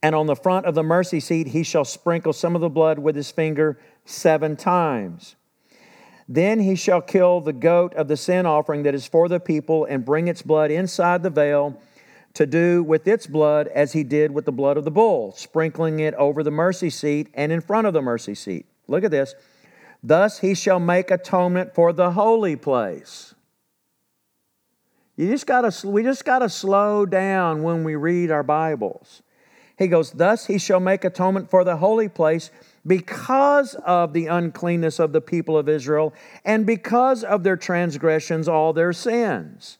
[0.03, 2.99] And on the front of the mercy seat, he shall sprinkle some of the blood
[2.99, 5.37] with his finger seven times.
[6.29, 9.85] Then he shall kill the goat of the sin offering that is for the people
[9.85, 11.81] and bring its blood inside the veil
[12.35, 16.01] to do with its blood as he did with the blood of the bull, sprinkling
[16.01, 18.67] it over the mercy seat and in front of the mercy seat.
[18.89, 19.35] Look at this.
[20.03, 23.35] Thus he shall make atonement for the holy place.
[25.17, 29.23] You just gotta, we just got to slow down when we read our Bibles.
[29.83, 32.51] He goes, Thus he shall make atonement for the holy place
[32.87, 36.15] because of the uncleanness of the people of Israel
[36.45, 39.79] and because of their transgressions, all their sins.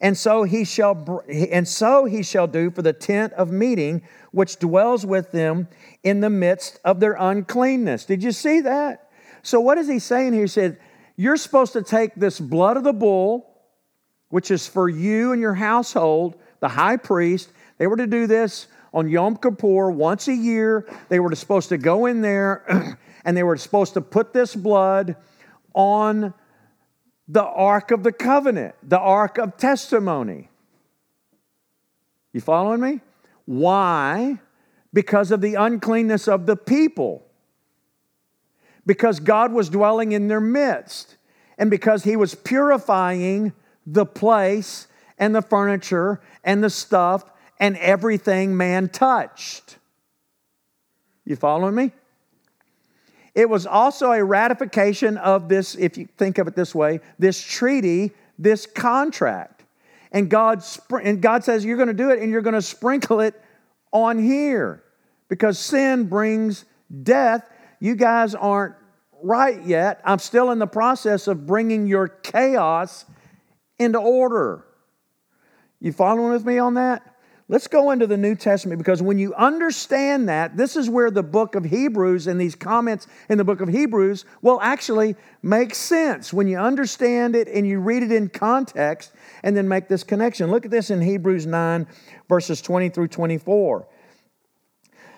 [0.00, 4.02] And so he shall and so he shall do for the tent of meeting
[4.32, 5.68] which dwells with them
[6.02, 8.06] in the midst of their uncleanness.
[8.06, 9.10] Did you see that?
[9.42, 10.42] So what is he saying here?
[10.42, 10.78] He said,
[11.16, 13.50] You're supposed to take this blood of the bull,
[14.30, 17.50] which is for you and your household, the high priest.
[17.80, 20.86] They were to do this on Yom Kippur once a year.
[21.08, 25.16] They were supposed to go in there and they were supposed to put this blood
[25.72, 26.34] on
[27.26, 30.50] the Ark of the Covenant, the Ark of Testimony.
[32.34, 33.00] You following me?
[33.46, 34.40] Why?
[34.92, 37.24] Because of the uncleanness of the people.
[38.84, 41.16] Because God was dwelling in their midst.
[41.56, 43.54] And because He was purifying
[43.86, 47.24] the place and the furniture and the stuff
[47.60, 49.76] and everything man touched.
[51.24, 51.92] You following me?
[53.34, 57.40] It was also a ratification of this, if you think of it this way, this
[57.40, 59.62] treaty, this contract.
[60.10, 60.64] And God,
[61.04, 63.40] and God says, You're going to do it and you're going to sprinkle it
[63.92, 64.82] on here
[65.28, 66.64] because sin brings
[67.04, 67.48] death.
[67.78, 68.74] You guys aren't
[69.22, 70.00] right yet.
[70.04, 73.04] I'm still in the process of bringing your chaos
[73.78, 74.64] into order.
[75.78, 77.09] You following with me on that?
[77.50, 81.24] Let's go into the New Testament because when you understand that, this is where the
[81.24, 86.32] book of Hebrews and these comments in the book of Hebrews will actually make sense
[86.32, 89.10] when you understand it and you read it in context
[89.42, 90.52] and then make this connection.
[90.52, 91.88] Look at this in Hebrews 9,
[92.28, 93.88] verses 20 through 24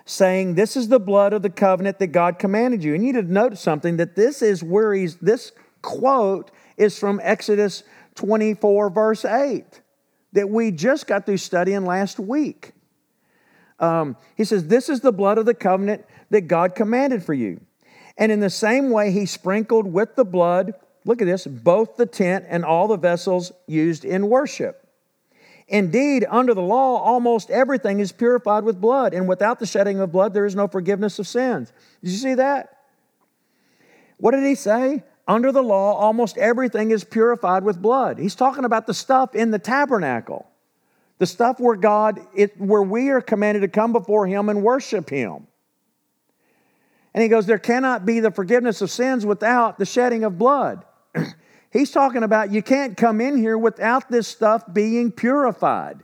[0.07, 2.95] saying, This is the blood of the covenant that God commanded you.
[2.95, 5.53] And you need to note something that this is where he's, this
[5.83, 7.83] quote is from Exodus
[8.15, 9.82] 24, verse 8
[10.33, 12.73] that we just got through studying last week.
[13.79, 17.61] Um, he says, This is the blood of the covenant that God commanded for you.
[18.17, 20.75] And in the same way, he sprinkled with the blood,
[21.05, 24.79] look at this, both the tent and all the vessels used in worship.
[25.69, 30.13] Indeed, under the law, almost everything is purified with blood, and without the shedding of
[30.13, 31.73] blood, there is no forgiveness of sins.
[32.03, 32.79] Did you see that?
[34.19, 35.03] What did he say?
[35.27, 38.19] Under the law, almost everything is purified with blood.
[38.19, 40.51] He's talking about the stuff in the tabernacle,
[41.19, 45.09] the stuff where God, it, where we are commanded to come before Him and worship
[45.11, 45.47] Him.
[47.15, 50.85] And he goes, There cannot be the forgiveness of sins without the shedding of blood.
[51.71, 56.01] He's talking about you can't come in here without this stuff being purified.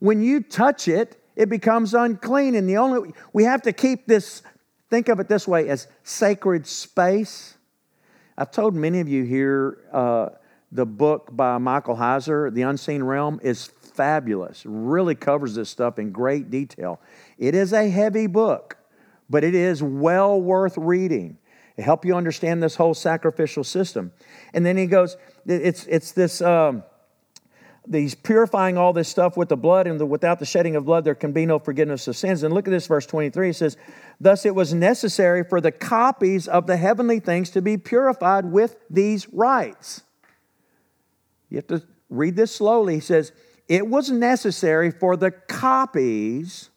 [0.00, 2.54] When you touch it, it becomes unclean.
[2.54, 4.42] And the only, we have to keep this,
[4.90, 7.56] think of it this way as sacred space
[8.40, 10.30] I've told many of you here uh,
[10.72, 14.64] the book by Michael Heiser, The Unseen Realm, is fabulous.
[14.64, 17.02] Really covers this stuff in great detail.
[17.36, 18.78] It is a heavy book,
[19.28, 21.36] but it is well worth reading.
[21.76, 24.10] It help you understand this whole sacrificial system.
[24.54, 26.40] And then he goes, it's, it's this.
[26.40, 26.82] Um,
[27.90, 31.04] he's purifying all this stuff with the blood, and the, without the shedding of blood,
[31.04, 32.42] there can be no forgiveness of sins.
[32.42, 33.50] And look at this, verse 23.
[33.50, 33.76] It says,
[34.20, 38.76] Thus it was necessary for the copies of the heavenly things to be purified with
[38.88, 40.02] these rites.
[41.48, 42.94] You have to read this slowly.
[42.94, 43.32] He says,
[43.68, 46.70] It was necessary for the copies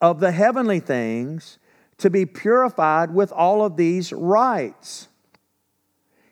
[0.00, 1.58] of the heavenly things
[1.98, 5.08] to be purified with all of these rites.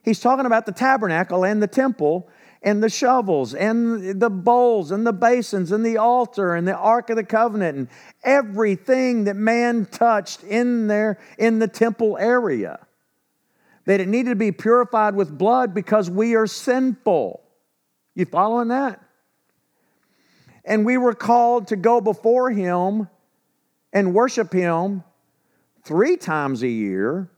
[0.03, 2.29] He's talking about the tabernacle and the temple
[2.63, 7.09] and the shovels and the bowls and the basins and the altar and the ark
[7.09, 7.89] of the covenant and
[8.23, 12.79] everything that man touched in there in the temple area.
[13.87, 17.41] That it needed to be purified with blood because we are sinful.
[18.15, 19.01] You following that?
[20.65, 23.09] And we were called to go before him
[23.93, 25.03] and worship him
[25.83, 27.31] three times a year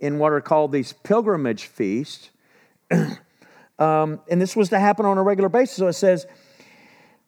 [0.00, 2.30] in what are called these pilgrimage feasts
[3.82, 5.76] Um, and this was to happen on a regular basis.
[5.76, 6.26] So it says,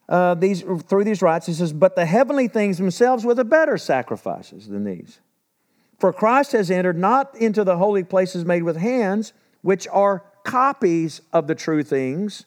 [0.09, 3.76] uh, these through these rites, he says, but the heavenly things themselves were the better
[3.76, 5.20] sacrifices than these.
[5.98, 9.32] For Christ has entered not into the holy places made with hands,
[9.62, 12.44] which are copies of the true things,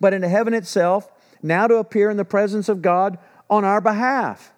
[0.00, 1.10] but into heaven itself,
[1.42, 3.18] now to appear in the presence of God
[3.48, 4.52] on our behalf.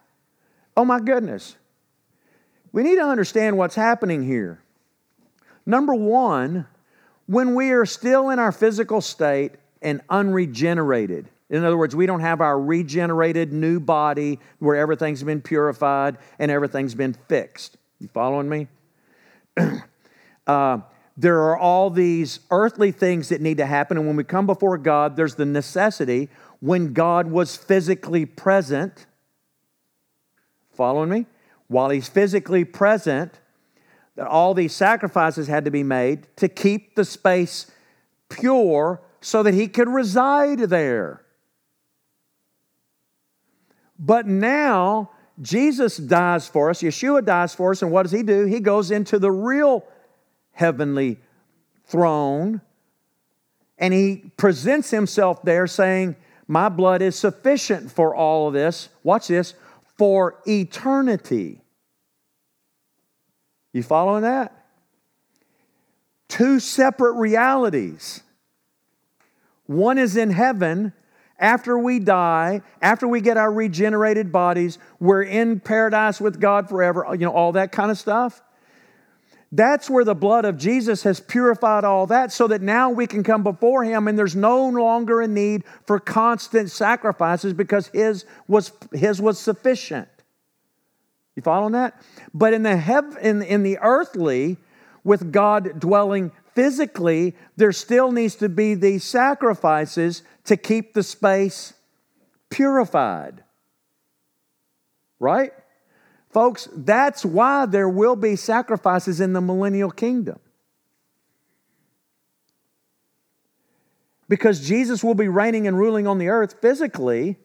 [0.77, 1.57] Oh my goodness.
[2.73, 4.63] We need to understand what's happening here.
[5.67, 6.67] Number one,
[7.31, 9.53] when we are still in our physical state
[9.83, 11.29] and unregenerated.
[11.49, 16.51] In other words, we don't have our regenerated new body where everything's been purified and
[16.51, 17.77] everything's been fixed.
[18.01, 18.67] You following me?
[20.49, 20.79] uh,
[21.17, 23.97] there are all these earthly things that need to happen.
[23.97, 29.07] And when we come before God, there's the necessity when God was physically present.
[30.73, 31.27] Following me?
[31.69, 33.39] While He's physically present,
[34.21, 37.71] that all these sacrifices had to be made to keep the space
[38.29, 41.23] pure so that he could reside there.
[43.99, 45.11] But now,
[45.41, 48.45] Jesus dies for us, Yeshua dies for us, and what does he do?
[48.45, 49.87] He goes into the real
[50.53, 51.19] heavenly
[51.87, 52.61] throne
[53.79, 56.15] and he presents himself there saying,
[56.47, 58.91] My blood is sufficient for all of this.
[59.03, 59.55] Watch this
[59.97, 61.60] for eternity.
[63.73, 64.53] You following that?
[66.29, 68.23] Two separate realities.
[69.67, 70.93] One is in heaven.
[71.39, 77.07] After we die, after we get our regenerated bodies, we're in paradise with God forever,
[77.13, 78.43] you know, all that kind of stuff.
[79.53, 83.23] That's where the blood of Jesus has purified all that so that now we can
[83.25, 88.71] come before Him and there's no longer a need for constant sacrifices because His was,
[88.93, 90.09] his was sufficient.
[91.41, 91.99] You following that?
[92.35, 94.59] But in the hev- in, in the earthly,
[95.03, 101.73] with God dwelling physically, there still needs to be these sacrifices to keep the space
[102.51, 103.43] purified.
[105.19, 105.55] Right?
[106.29, 110.41] Folks, that's why there will be sacrifices in the millennial kingdom.
[114.29, 117.39] Because Jesus will be reigning and ruling on the earth physically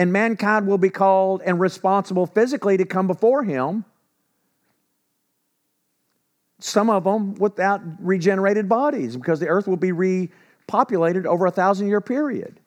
[0.00, 3.84] and mankind will be called and responsible physically to come before him.
[6.58, 11.88] Some of them without regenerated bodies because the earth will be repopulated over a thousand
[11.88, 12.60] year period.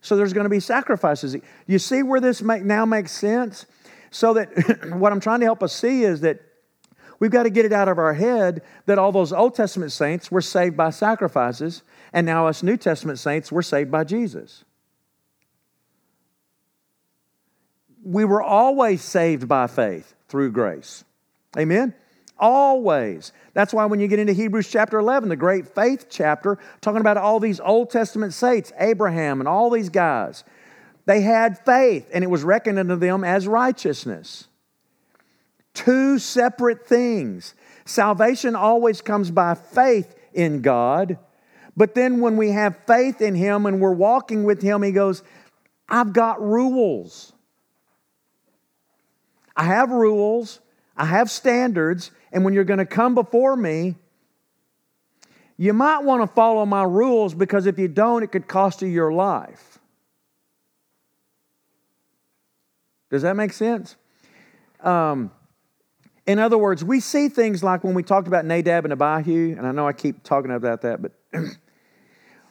[0.00, 1.36] So there's going to be sacrifices.
[1.68, 3.66] You see where this now makes sense?
[4.10, 4.48] So that
[4.98, 6.40] what I'm trying to help us see is that
[7.20, 10.32] we've got to get it out of our head that all those Old Testament saints
[10.32, 14.64] were saved by sacrifices, and now us New Testament saints were saved by Jesus.
[18.06, 21.04] We were always saved by faith through grace.
[21.58, 21.92] Amen?
[22.38, 23.32] Always.
[23.52, 27.16] That's why when you get into Hebrews chapter 11, the great faith chapter, talking about
[27.16, 30.44] all these Old Testament saints, Abraham and all these guys,
[31.04, 34.46] they had faith and it was reckoned unto them as righteousness.
[35.74, 37.54] Two separate things.
[37.86, 41.18] Salvation always comes by faith in God,
[41.76, 45.22] but then when we have faith in Him and we're walking with Him, He goes,
[45.88, 47.32] I've got rules.
[49.56, 50.60] I have rules,
[50.96, 53.96] I have standards, and when you're going to come before me,
[55.56, 58.88] you might want to follow my rules because if you don't, it could cost you
[58.88, 59.78] your life.
[63.10, 63.96] Does that make sense?
[64.80, 65.30] Um,
[66.26, 69.66] in other words, we see things like when we talked about Nadab and Abihu, and
[69.66, 71.12] I know I keep talking about that, but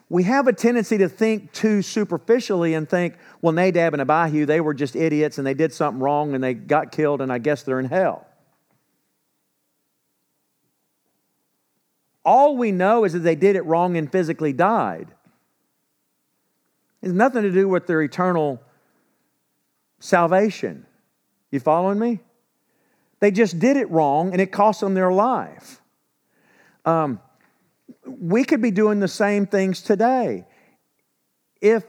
[0.10, 4.62] we have a tendency to think too superficially and think, well, Nadab and Abihu, they
[4.62, 7.64] were just idiots and they did something wrong and they got killed and I guess
[7.64, 8.28] they're in hell.
[12.24, 15.08] All we know is that they did it wrong and physically died.
[17.02, 18.62] It has nothing to do with their eternal
[20.00, 20.86] salvation.
[21.52, 22.20] You following me?
[23.20, 25.82] They just did it wrong and it cost them their life.
[26.84, 27.20] Um,
[28.06, 30.46] We could be doing the same things today.
[31.62, 31.84] If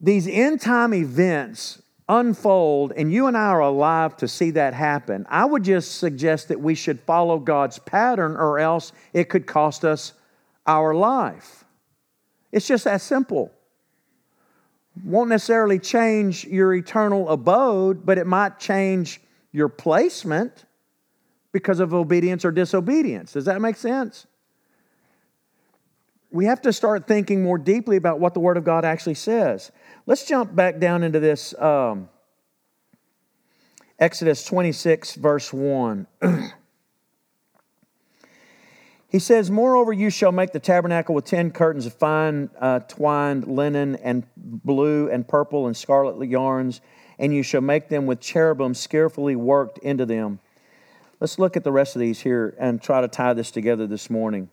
[0.00, 5.26] these end time events unfold and you and I are alive to see that happen,
[5.28, 9.84] I would just suggest that we should follow God's pattern or else it could cost
[9.84, 10.12] us
[10.66, 11.64] our life.
[12.50, 13.50] It's just that simple.
[15.04, 19.22] Won't necessarily change your eternal abode, but it might change
[19.52, 20.66] your placement
[21.52, 23.32] because of obedience or disobedience.
[23.32, 24.26] Does that make sense?
[26.32, 29.70] We have to start thinking more deeply about what the Word of God actually says.
[30.06, 32.08] Let's jump back down into this um,
[33.98, 36.06] Exodus 26, verse 1.
[39.08, 43.46] he says, Moreover, you shall make the tabernacle with ten curtains of fine uh, twined
[43.46, 46.80] linen and blue and purple and scarlet yarns,
[47.18, 50.40] and you shall make them with cherubim skillfully worked into them.
[51.20, 54.08] Let's look at the rest of these here and try to tie this together this
[54.08, 54.48] morning.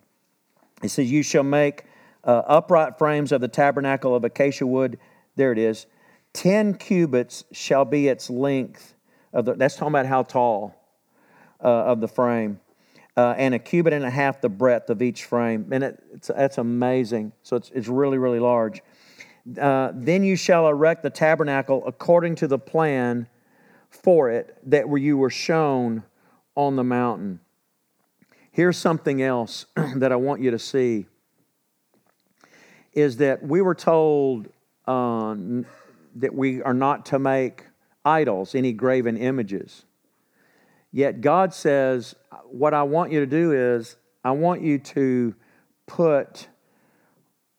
[0.82, 1.84] It says, You shall make
[2.24, 4.98] uh, upright frames of the tabernacle of acacia wood
[5.36, 5.86] there it is.
[6.34, 8.94] 10 cubits shall be its length.
[9.32, 10.74] Of the, that's talking about how tall
[11.62, 12.60] uh, of the frame.
[13.16, 15.66] Uh, and a cubit and a half the breadth of each frame.
[15.72, 17.32] And it, it's, that's amazing.
[17.42, 18.82] So it's, it's really, really large.
[19.58, 23.26] Uh, then you shall erect the tabernacle according to the plan
[23.88, 26.04] for it that you were shown
[26.54, 27.40] on the mountain.
[28.60, 29.64] Here's something else
[29.96, 31.06] that I want you to see
[32.92, 34.48] is that we were told
[34.86, 35.34] uh,
[36.16, 37.64] that we are not to make
[38.04, 39.86] idols, any graven images.
[40.92, 42.14] Yet God says,
[42.50, 45.34] What I want you to do is, I want you to
[45.86, 46.46] put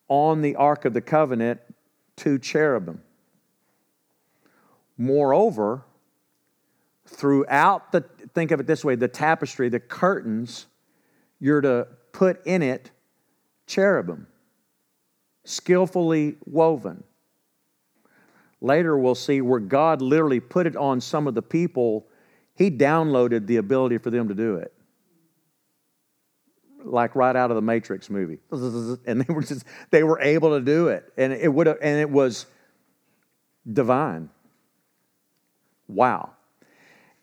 [0.07, 1.61] on the Ark of the Covenant
[2.15, 3.01] two cherubim.
[4.99, 5.83] Moreover,
[7.07, 8.01] throughout the,
[8.35, 10.67] think of it this way the tapestry, the curtains,
[11.41, 12.91] you're to put in it
[13.65, 14.27] cherubim,
[15.43, 17.03] skillfully woven.
[18.61, 22.07] Later, we'll see where God literally put it on some of the people,
[22.53, 24.71] He downloaded the ability for them to do it.
[26.83, 28.37] Like right out of the Matrix movie.
[29.05, 31.11] And they were just, they were able to do it.
[31.17, 32.45] And it would and it was
[33.71, 34.29] divine.
[35.87, 36.33] Wow.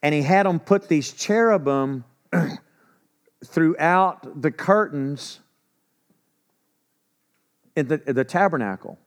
[0.03, 2.05] And he had them put these cherubim
[3.45, 5.41] throughout the curtains
[7.77, 8.99] in the, in the tabernacle.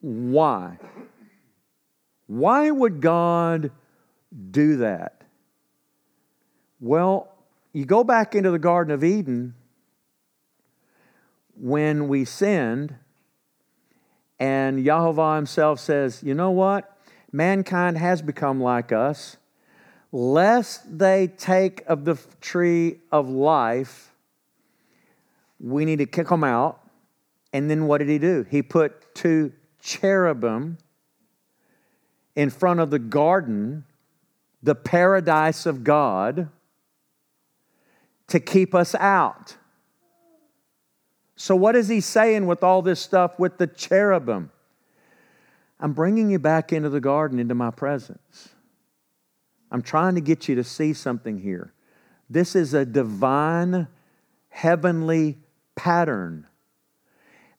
[0.00, 0.78] Why?
[2.26, 3.72] Why would God
[4.50, 5.22] do that?
[6.78, 7.28] Well,
[7.72, 9.54] you go back into the Garden of Eden
[11.56, 12.94] when we sinned,
[14.38, 16.96] and Yahovah himself says, You know what?
[17.32, 19.36] Mankind has become like us.
[20.12, 24.12] Lest they take of the tree of life,
[25.60, 26.80] we need to kick them out.
[27.52, 28.46] And then what did he do?
[28.48, 30.78] He put two cherubim
[32.34, 33.84] in front of the garden,
[34.62, 36.48] the paradise of God,
[38.28, 39.56] to keep us out.
[41.36, 44.50] So, what is he saying with all this stuff with the cherubim?
[45.80, 48.50] I'm bringing you back into the garden, into my presence.
[49.70, 51.72] I'm trying to get you to see something here.
[52.28, 53.88] This is a divine,
[54.48, 55.38] heavenly
[55.74, 56.46] pattern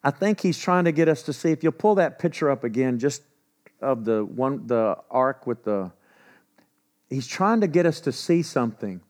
[0.04, 1.50] I think he's trying to get us to see.
[1.50, 3.22] If you'll pull that picture up again, just
[3.80, 5.92] of the one, the ark with the.
[7.08, 9.00] He's trying to get us to see something.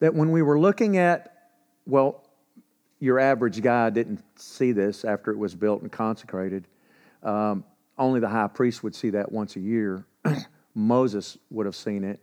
[0.00, 1.50] That when we were looking at,
[1.86, 2.24] well,
[2.98, 6.66] your average guy didn't see this after it was built and consecrated.
[7.22, 7.64] Um,
[7.98, 10.04] only the high priest would see that once a year.
[10.74, 12.20] Moses would have seen it.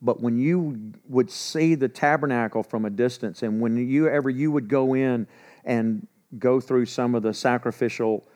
[0.00, 4.50] But when you would see the tabernacle from a distance, and when you ever you
[4.50, 5.28] would go in
[5.64, 6.06] and
[6.38, 8.26] go through some of the sacrificial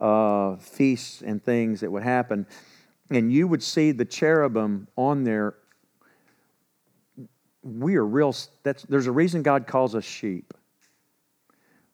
[0.00, 2.44] uh, feasts and things that would happen,
[3.10, 5.54] and you would see the cherubim on there.
[7.62, 8.34] We are real.
[8.64, 10.52] That's, there's a reason God calls us sheep.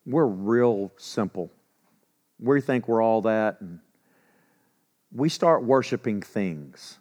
[0.07, 1.53] We're real simple.
[2.41, 3.81] We think we're all that, and
[5.13, 6.99] we start worshiping things.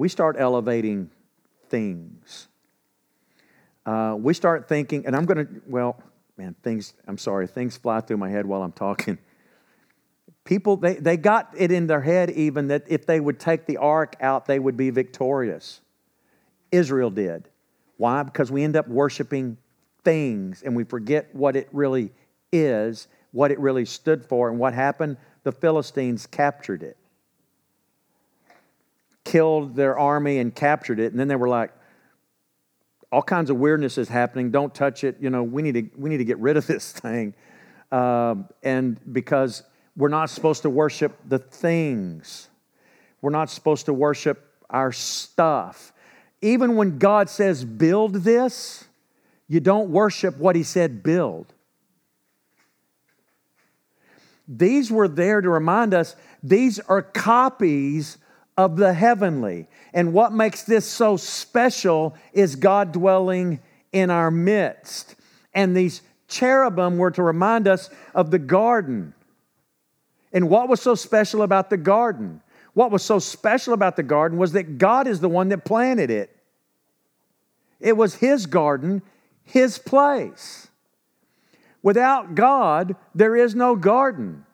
[0.00, 1.10] We start elevating
[1.68, 2.48] things
[3.86, 6.00] uh, we start thinking, and I'm going to, well,
[6.36, 9.18] man, things, I'm sorry, things fly through my head while I'm talking.
[10.44, 13.78] People, they, they got it in their head even that if they would take the
[13.78, 15.80] ark out, they would be victorious.
[16.70, 17.48] Israel did.
[17.96, 18.22] Why?
[18.22, 19.56] Because we end up worshiping
[20.04, 22.12] things and we forget what it really
[22.52, 25.16] is, what it really stood for, and what happened?
[25.42, 26.96] The Philistines captured it,
[29.24, 31.72] killed their army and captured it, and then they were like,
[33.12, 34.50] all kinds of weirdness is happening.
[34.50, 35.16] Don't touch it.
[35.20, 37.34] You know, we need to, we need to get rid of this thing.
[37.90, 39.64] Um, and because
[39.96, 42.48] we're not supposed to worship the things,
[43.20, 45.92] we're not supposed to worship our stuff.
[46.40, 48.84] Even when God says, build this,
[49.48, 51.52] you don't worship what He said, build.
[54.46, 58.18] These were there to remind us these are copies
[58.56, 59.68] of the heavenly.
[59.92, 63.60] And what makes this so special is God dwelling
[63.92, 65.16] in our midst.
[65.54, 69.14] And these cherubim were to remind us of the garden.
[70.32, 72.40] And what was so special about the garden?
[72.74, 76.10] What was so special about the garden was that God is the one that planted
[76.10, 76.36] it.
[77.80, 79.02] It was His garden,
[79.42, 80.68] His place.
[81.82, 84.44] Without God, there is no garden.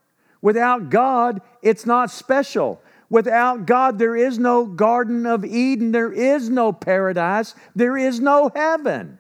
[0.41, 2.81] Without God, it's not special.
[3.09, 8.51] Without God, there is no Garden of Eden, there is no paradise, there is no
[8.55, 9.19] heaven.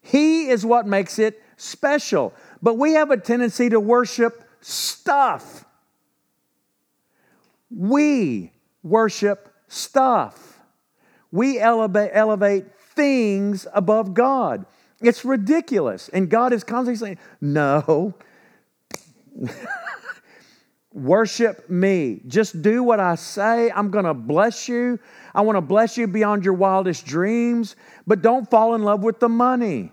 [0.00, 2.32] He is what makes it special.
[2.62, 5.64] But we have a tendency to worship stuff.
[7.70, 10.58] We worship stuff.
[11.30, 14.66] We elevate, elevate things above God.
[15.00, 16.08] It's ridiculous.
[16.08, 18.14] And God is constantly saying, No.
[20.92, 22.20] Worship me.
[22.26, 23.70] Just do what I say.
[23.70, 24.98] I'm going to bless you.
[25.34, 27.76] I want to bless you beyond your wildest dreams.
[28.06, 29.92] But don't fall in love with the money.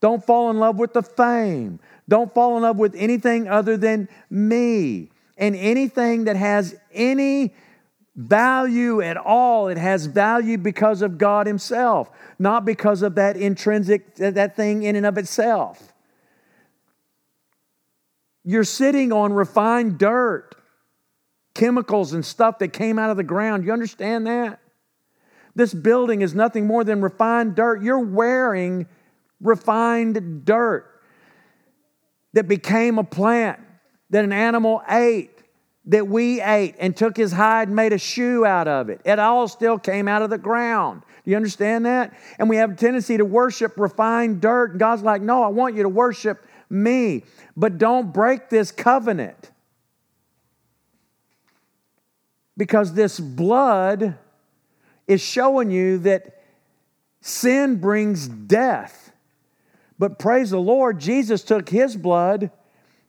[0.00, 1.78] Don't fall in love with the fame.
[2.08, 5.10] Don't fall in love with anything other than me.
[5.38, 7.54] And anything that has any
[8.16, 14.16] value at all, it has value because of God Himself, not because of that intrinsic,
[14.16, 15.91] that thing in and of itself.
[18.44, 20.54] You're sitting on refined dirt,
[21.54, 23.64] chemicals and stuff that came out of the ground.
[23.64, 24.58] You understand that?
[25.54, 27.82] This building is nothing more than refined dirt.
[27.82, 28.86] You're wearing
[29.40, 30.86] refined dirt
[32.32, 33.60] that became a plant
[34.10, 35.30] that an animal ate,
[35.86, 39.00] that we ate and took his hide and made a shoe out of it.
[39.04, 41.02] It all still came out of the ground.
[41.24, 42.14] Do you understand that?
[42.38, 44.72] And we have a tendency to worship refined dirt.
[44.72, 47.24] And God's like, no, I want you to worship me.
[47.56, 49.50] But don't break this covenant.
[52.56, 54.16] Because this blood
[55.06, 56.42] is showing you that
[57.20, 59.12] sin brings death.
[59.98, 62.50] But praise the Lord, Jesus took his blood,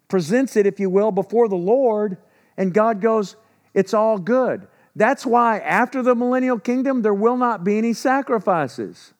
[0.07, 2.17] presents it, if you will, before the Lord,
[2.57, 3.35] and God goes,
[3.73, 4.67] It's all good.
[4.95, 9.13] That's why after the millennial kingdom, there will not be any sacrifices.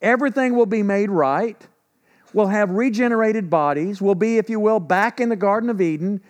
[0.00, 1.66] Everything will be made right
[2.34, 6.20] will have regenerated bodies, will be, if you will, back in the Garden of Eden.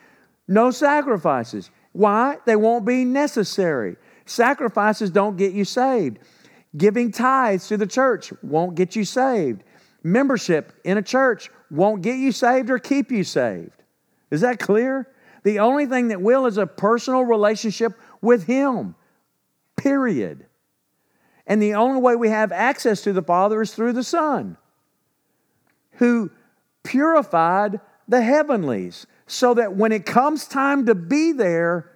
[0.47, 1.71] No sacrifices.
[1.93, 2.39] Why?
[2.45, 3.97] They won't be necessary.
[4.27, 6.19] Sacrifices don't get you saved.
[6.77, 9.63] Giving tithes to the church won't get you saved.
[10.03, 13.83] Membership in a church won't get you saved or keep you saved.
[14.31, 15.09] Is that clear?
[15.45, 18.95] The only thing that will is a personal relationship with Him,
[19.77, 20.47] period.
[21.47, 24.57] And the only way we have access to the Father is through the Son
[25.95, 26.31] who
[26.83, 31.91] purified the heavenlies so that when it comes time to be there,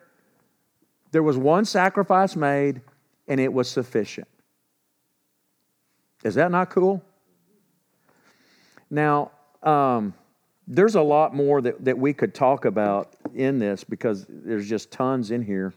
[1.13, 2.81] there was one sacrifice made
[3.27, 4.29] and it was sufficient.
[6.25, 7.03] Is that not cool?
[8.91, 9.31] Now,
[9.63, 10.15] um,
[10.67, 14.91] there's a lot more that, that we could talk about in this because there's just
[14.91, 15.75] tons in here.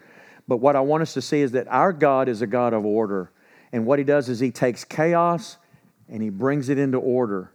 [0.47, 2.86] But what I want us to see is that our God is a God of
[2.86, 3.32] order.
[3.72, 5.57] And what he does is he takes chaos
[6.09, 7.51] and he brings it into order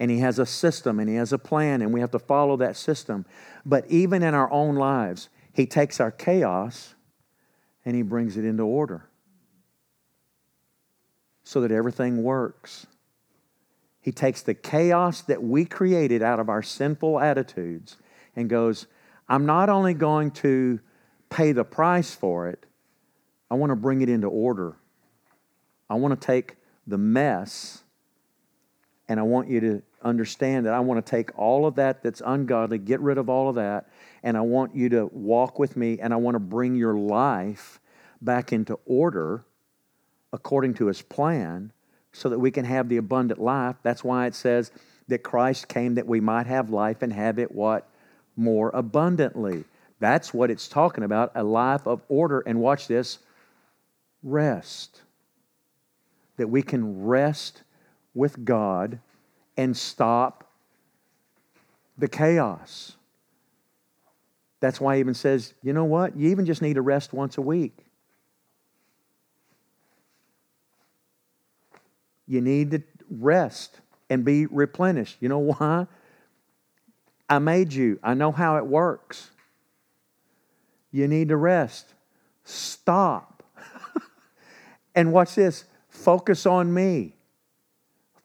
[0.00, 2.56] and He has a system and He has a plan, and we have to follow
[2.56, 3.26] that system.
[3.64, 6.94] But even in our own lives, He takes our chaos
[7.84, 9.04] and He brings it into order
[11.44, 12.86] so that everything works.
[14.00, 17.98] He takes the chaos that we created out of our sinful attitudes
[18.34, 18.86] and goes,
[19.28, 20.80] I'm not only going to
[21.28, 22.64] pay the price for it,
[23.50, 24.76] I want to bring it into order.
[25.90, 27.82] I want to take the mess
[29.08, 32.22] and I want you to understand that I want to take all of that that's
[32.24, 33.88] ungodly, get rid of all of that,
[34.22, 37.80] and I want you to walk with me and I want to bring your life
[38.20, 39.44] back into order
[40.32, 41.72] according to his plan
[42.12, 43.76] so that we can have the abundant life.
[43.82, 44.70] That's why it says
[45.08, 47.88] that Christ came that we might have life and have it what?
[48.36, 49.64] More abundantly.
[49.98, 52.40] That's what it's talking about a life of order.
[52.40, 53.18] And watch this
[54.22, 55.02] rest.
[56.36, 57.62] That we can rest
[58.14, 58.98] with God
[59.60, 60.50] and stop
[61.98, 62.96] the chaos.
[64.60, 66.16] That's why he even says, you know what?
[66.16, 67.76] You even just need to rest once a week.
[72.26, 75.18] You need to rest and be replenished.
[75.20, 75.86] You know why?
[77.28, 79.30] I made you, I know how it works.
[80.90, 81.92] You need to rest.
[82.44, 83.42] Stop.
[84.94, 87.12] and watch this focus on me.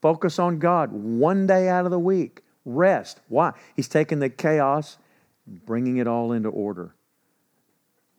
[0.06, 2.44] Focus on God one day out of the week.
[2.64, 3.22] Rest.
[3.28, 3.54] Why?
[3.76, 5.00] He's taking the chaos,
[5.48, 6.94] bringing it all into order.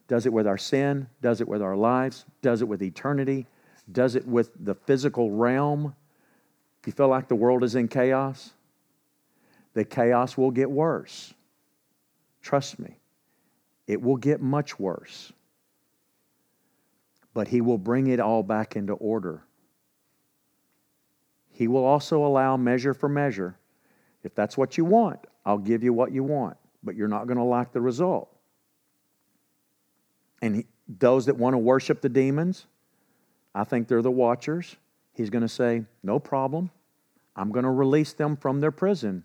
[0.09, 3.47] Does it with our sin, does it with our lives, does it with eternity,
[3.93, 5.95] does it with the physical realm.
[6.87, 8.51] You feel like the world is in chaos?
[9.74, 11.34] The chaos will get worse.
[12.43, 12.99] Trust me,
[13.87, 15.32] it will get much worse.
[17.32, 19.45] But He will bring it all back into order.
[21.57, 23.57] He will also allow measure for measure.
[24.22, 27.38] If that's what you want, I'll give you what you want, but you're not going
[27.38, 28.28] to like the result.
[30.42, 32.66] And he, those that want to worship the demons,
[33.54, 34.76] I think they're the watchers.
[35.14, 36.70] He's going to say, No problem.
[37.34, 39.24] I'm going to release them from their prison.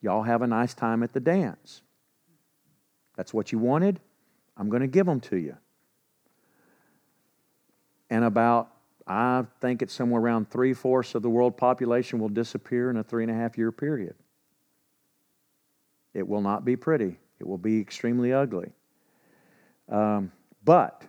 [0.00, 1.82] Y'all have a nice time at the dance.
[3.14, 4.00] That's what you wanted.
[4.56, 5.58] I'm going to give them to you.
[8.08, 8.71] And about,
[9.06, 13.02] I think it's somewhere around three fourths of the world population will disappear in a
[13.02, 14.14] three and a half year period.
[16.14, 18.70] It will not be pretty, it will be extremely ugly.
[19.88, 20.30] Um,
[20.64, 21.02] but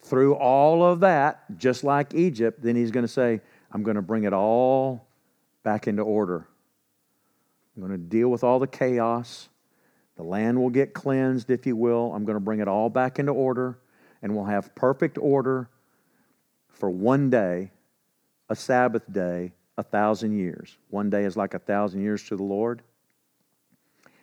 [0.00, 3.40] through all of that, just like Egypt, then he's going to say,
[3.72, 5.08] I'm going to bring it all
[5.64, 6.46] back into order.
[7.76, 9.48] I'm going to deal with all the chaos.
[10.16, 12.12] The land will get cleansed, if you will.
[12.14, 13.78] I'm going to bring it all back into order,
[14.22, 15.68] and we'll have perfect order
[16.68, 17.70] for one day,
[18.48, 20.76] a Sabbath day, a thousand years.
[20.90, 22.82] One day is like a thousand years to the Lord.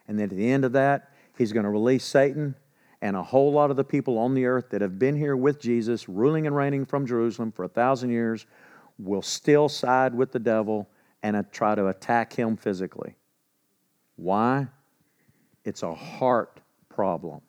[0.07, 2.55] And then at the end of that, he's going to release Satan
[3.01, 5.59] and a whole lot of the people on the earth that have been here with
[5.59, 8.45] Jesus, ruling and reigning from Jerusalem for a thousand years,
[8.97, 10.89] will still side with the devil
[11.21, 13.15] and try to attack him physically.
[14.15, 14.67] Why?
[15.63, 17.41] It's a heart problem.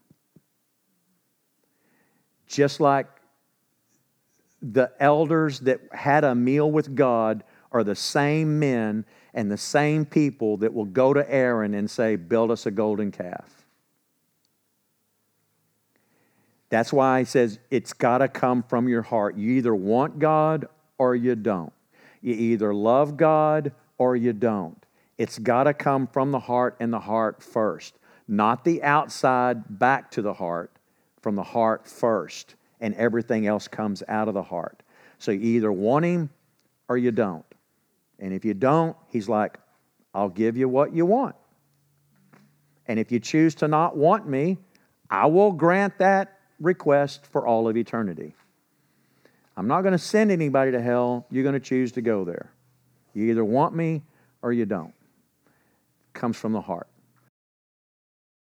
[2.47, 3.07] Just like
[4.63, 9.05] the elders that had a meal with God are the same men
[9.35, 13.13] and the same people that will go to Aaron and say, Build us a golden
[13.13, 13.67] calf.
[16.69, 19.37] That's why he says it's got to come from your heart.
[19.37, 20.67] You either want God
[20.99, 21.73] or you don't.
[22.21, 24.83] You either love God or you don't.
[25.19, 30.11] It's got to come from the heart and the heart first, not the outside back
[30.13, 30.71] to the heart,
[31.21, 34.83] from the heart first, and everything else comes out of the heart.
[35.19, 36.31] So you either want Him
[36.89, 37.45] or you don't.
[38.19, 39.59] And if you don't, He's like,
[40.15, 41.37] I'll give you what you want.
[42.87, 44.59] And if you choose to not want me,
[45.11, 48.35] I will grant that request for all of eternity.
[49.57, 51.27] I'm not going to send anybody to hell.
[51.31, 52.51] You're going to choose to go there.
[53.15, 54.03] You either want me
[54.43, 54.93] or you don't.
[55.47, 56.89] It comes from the heart.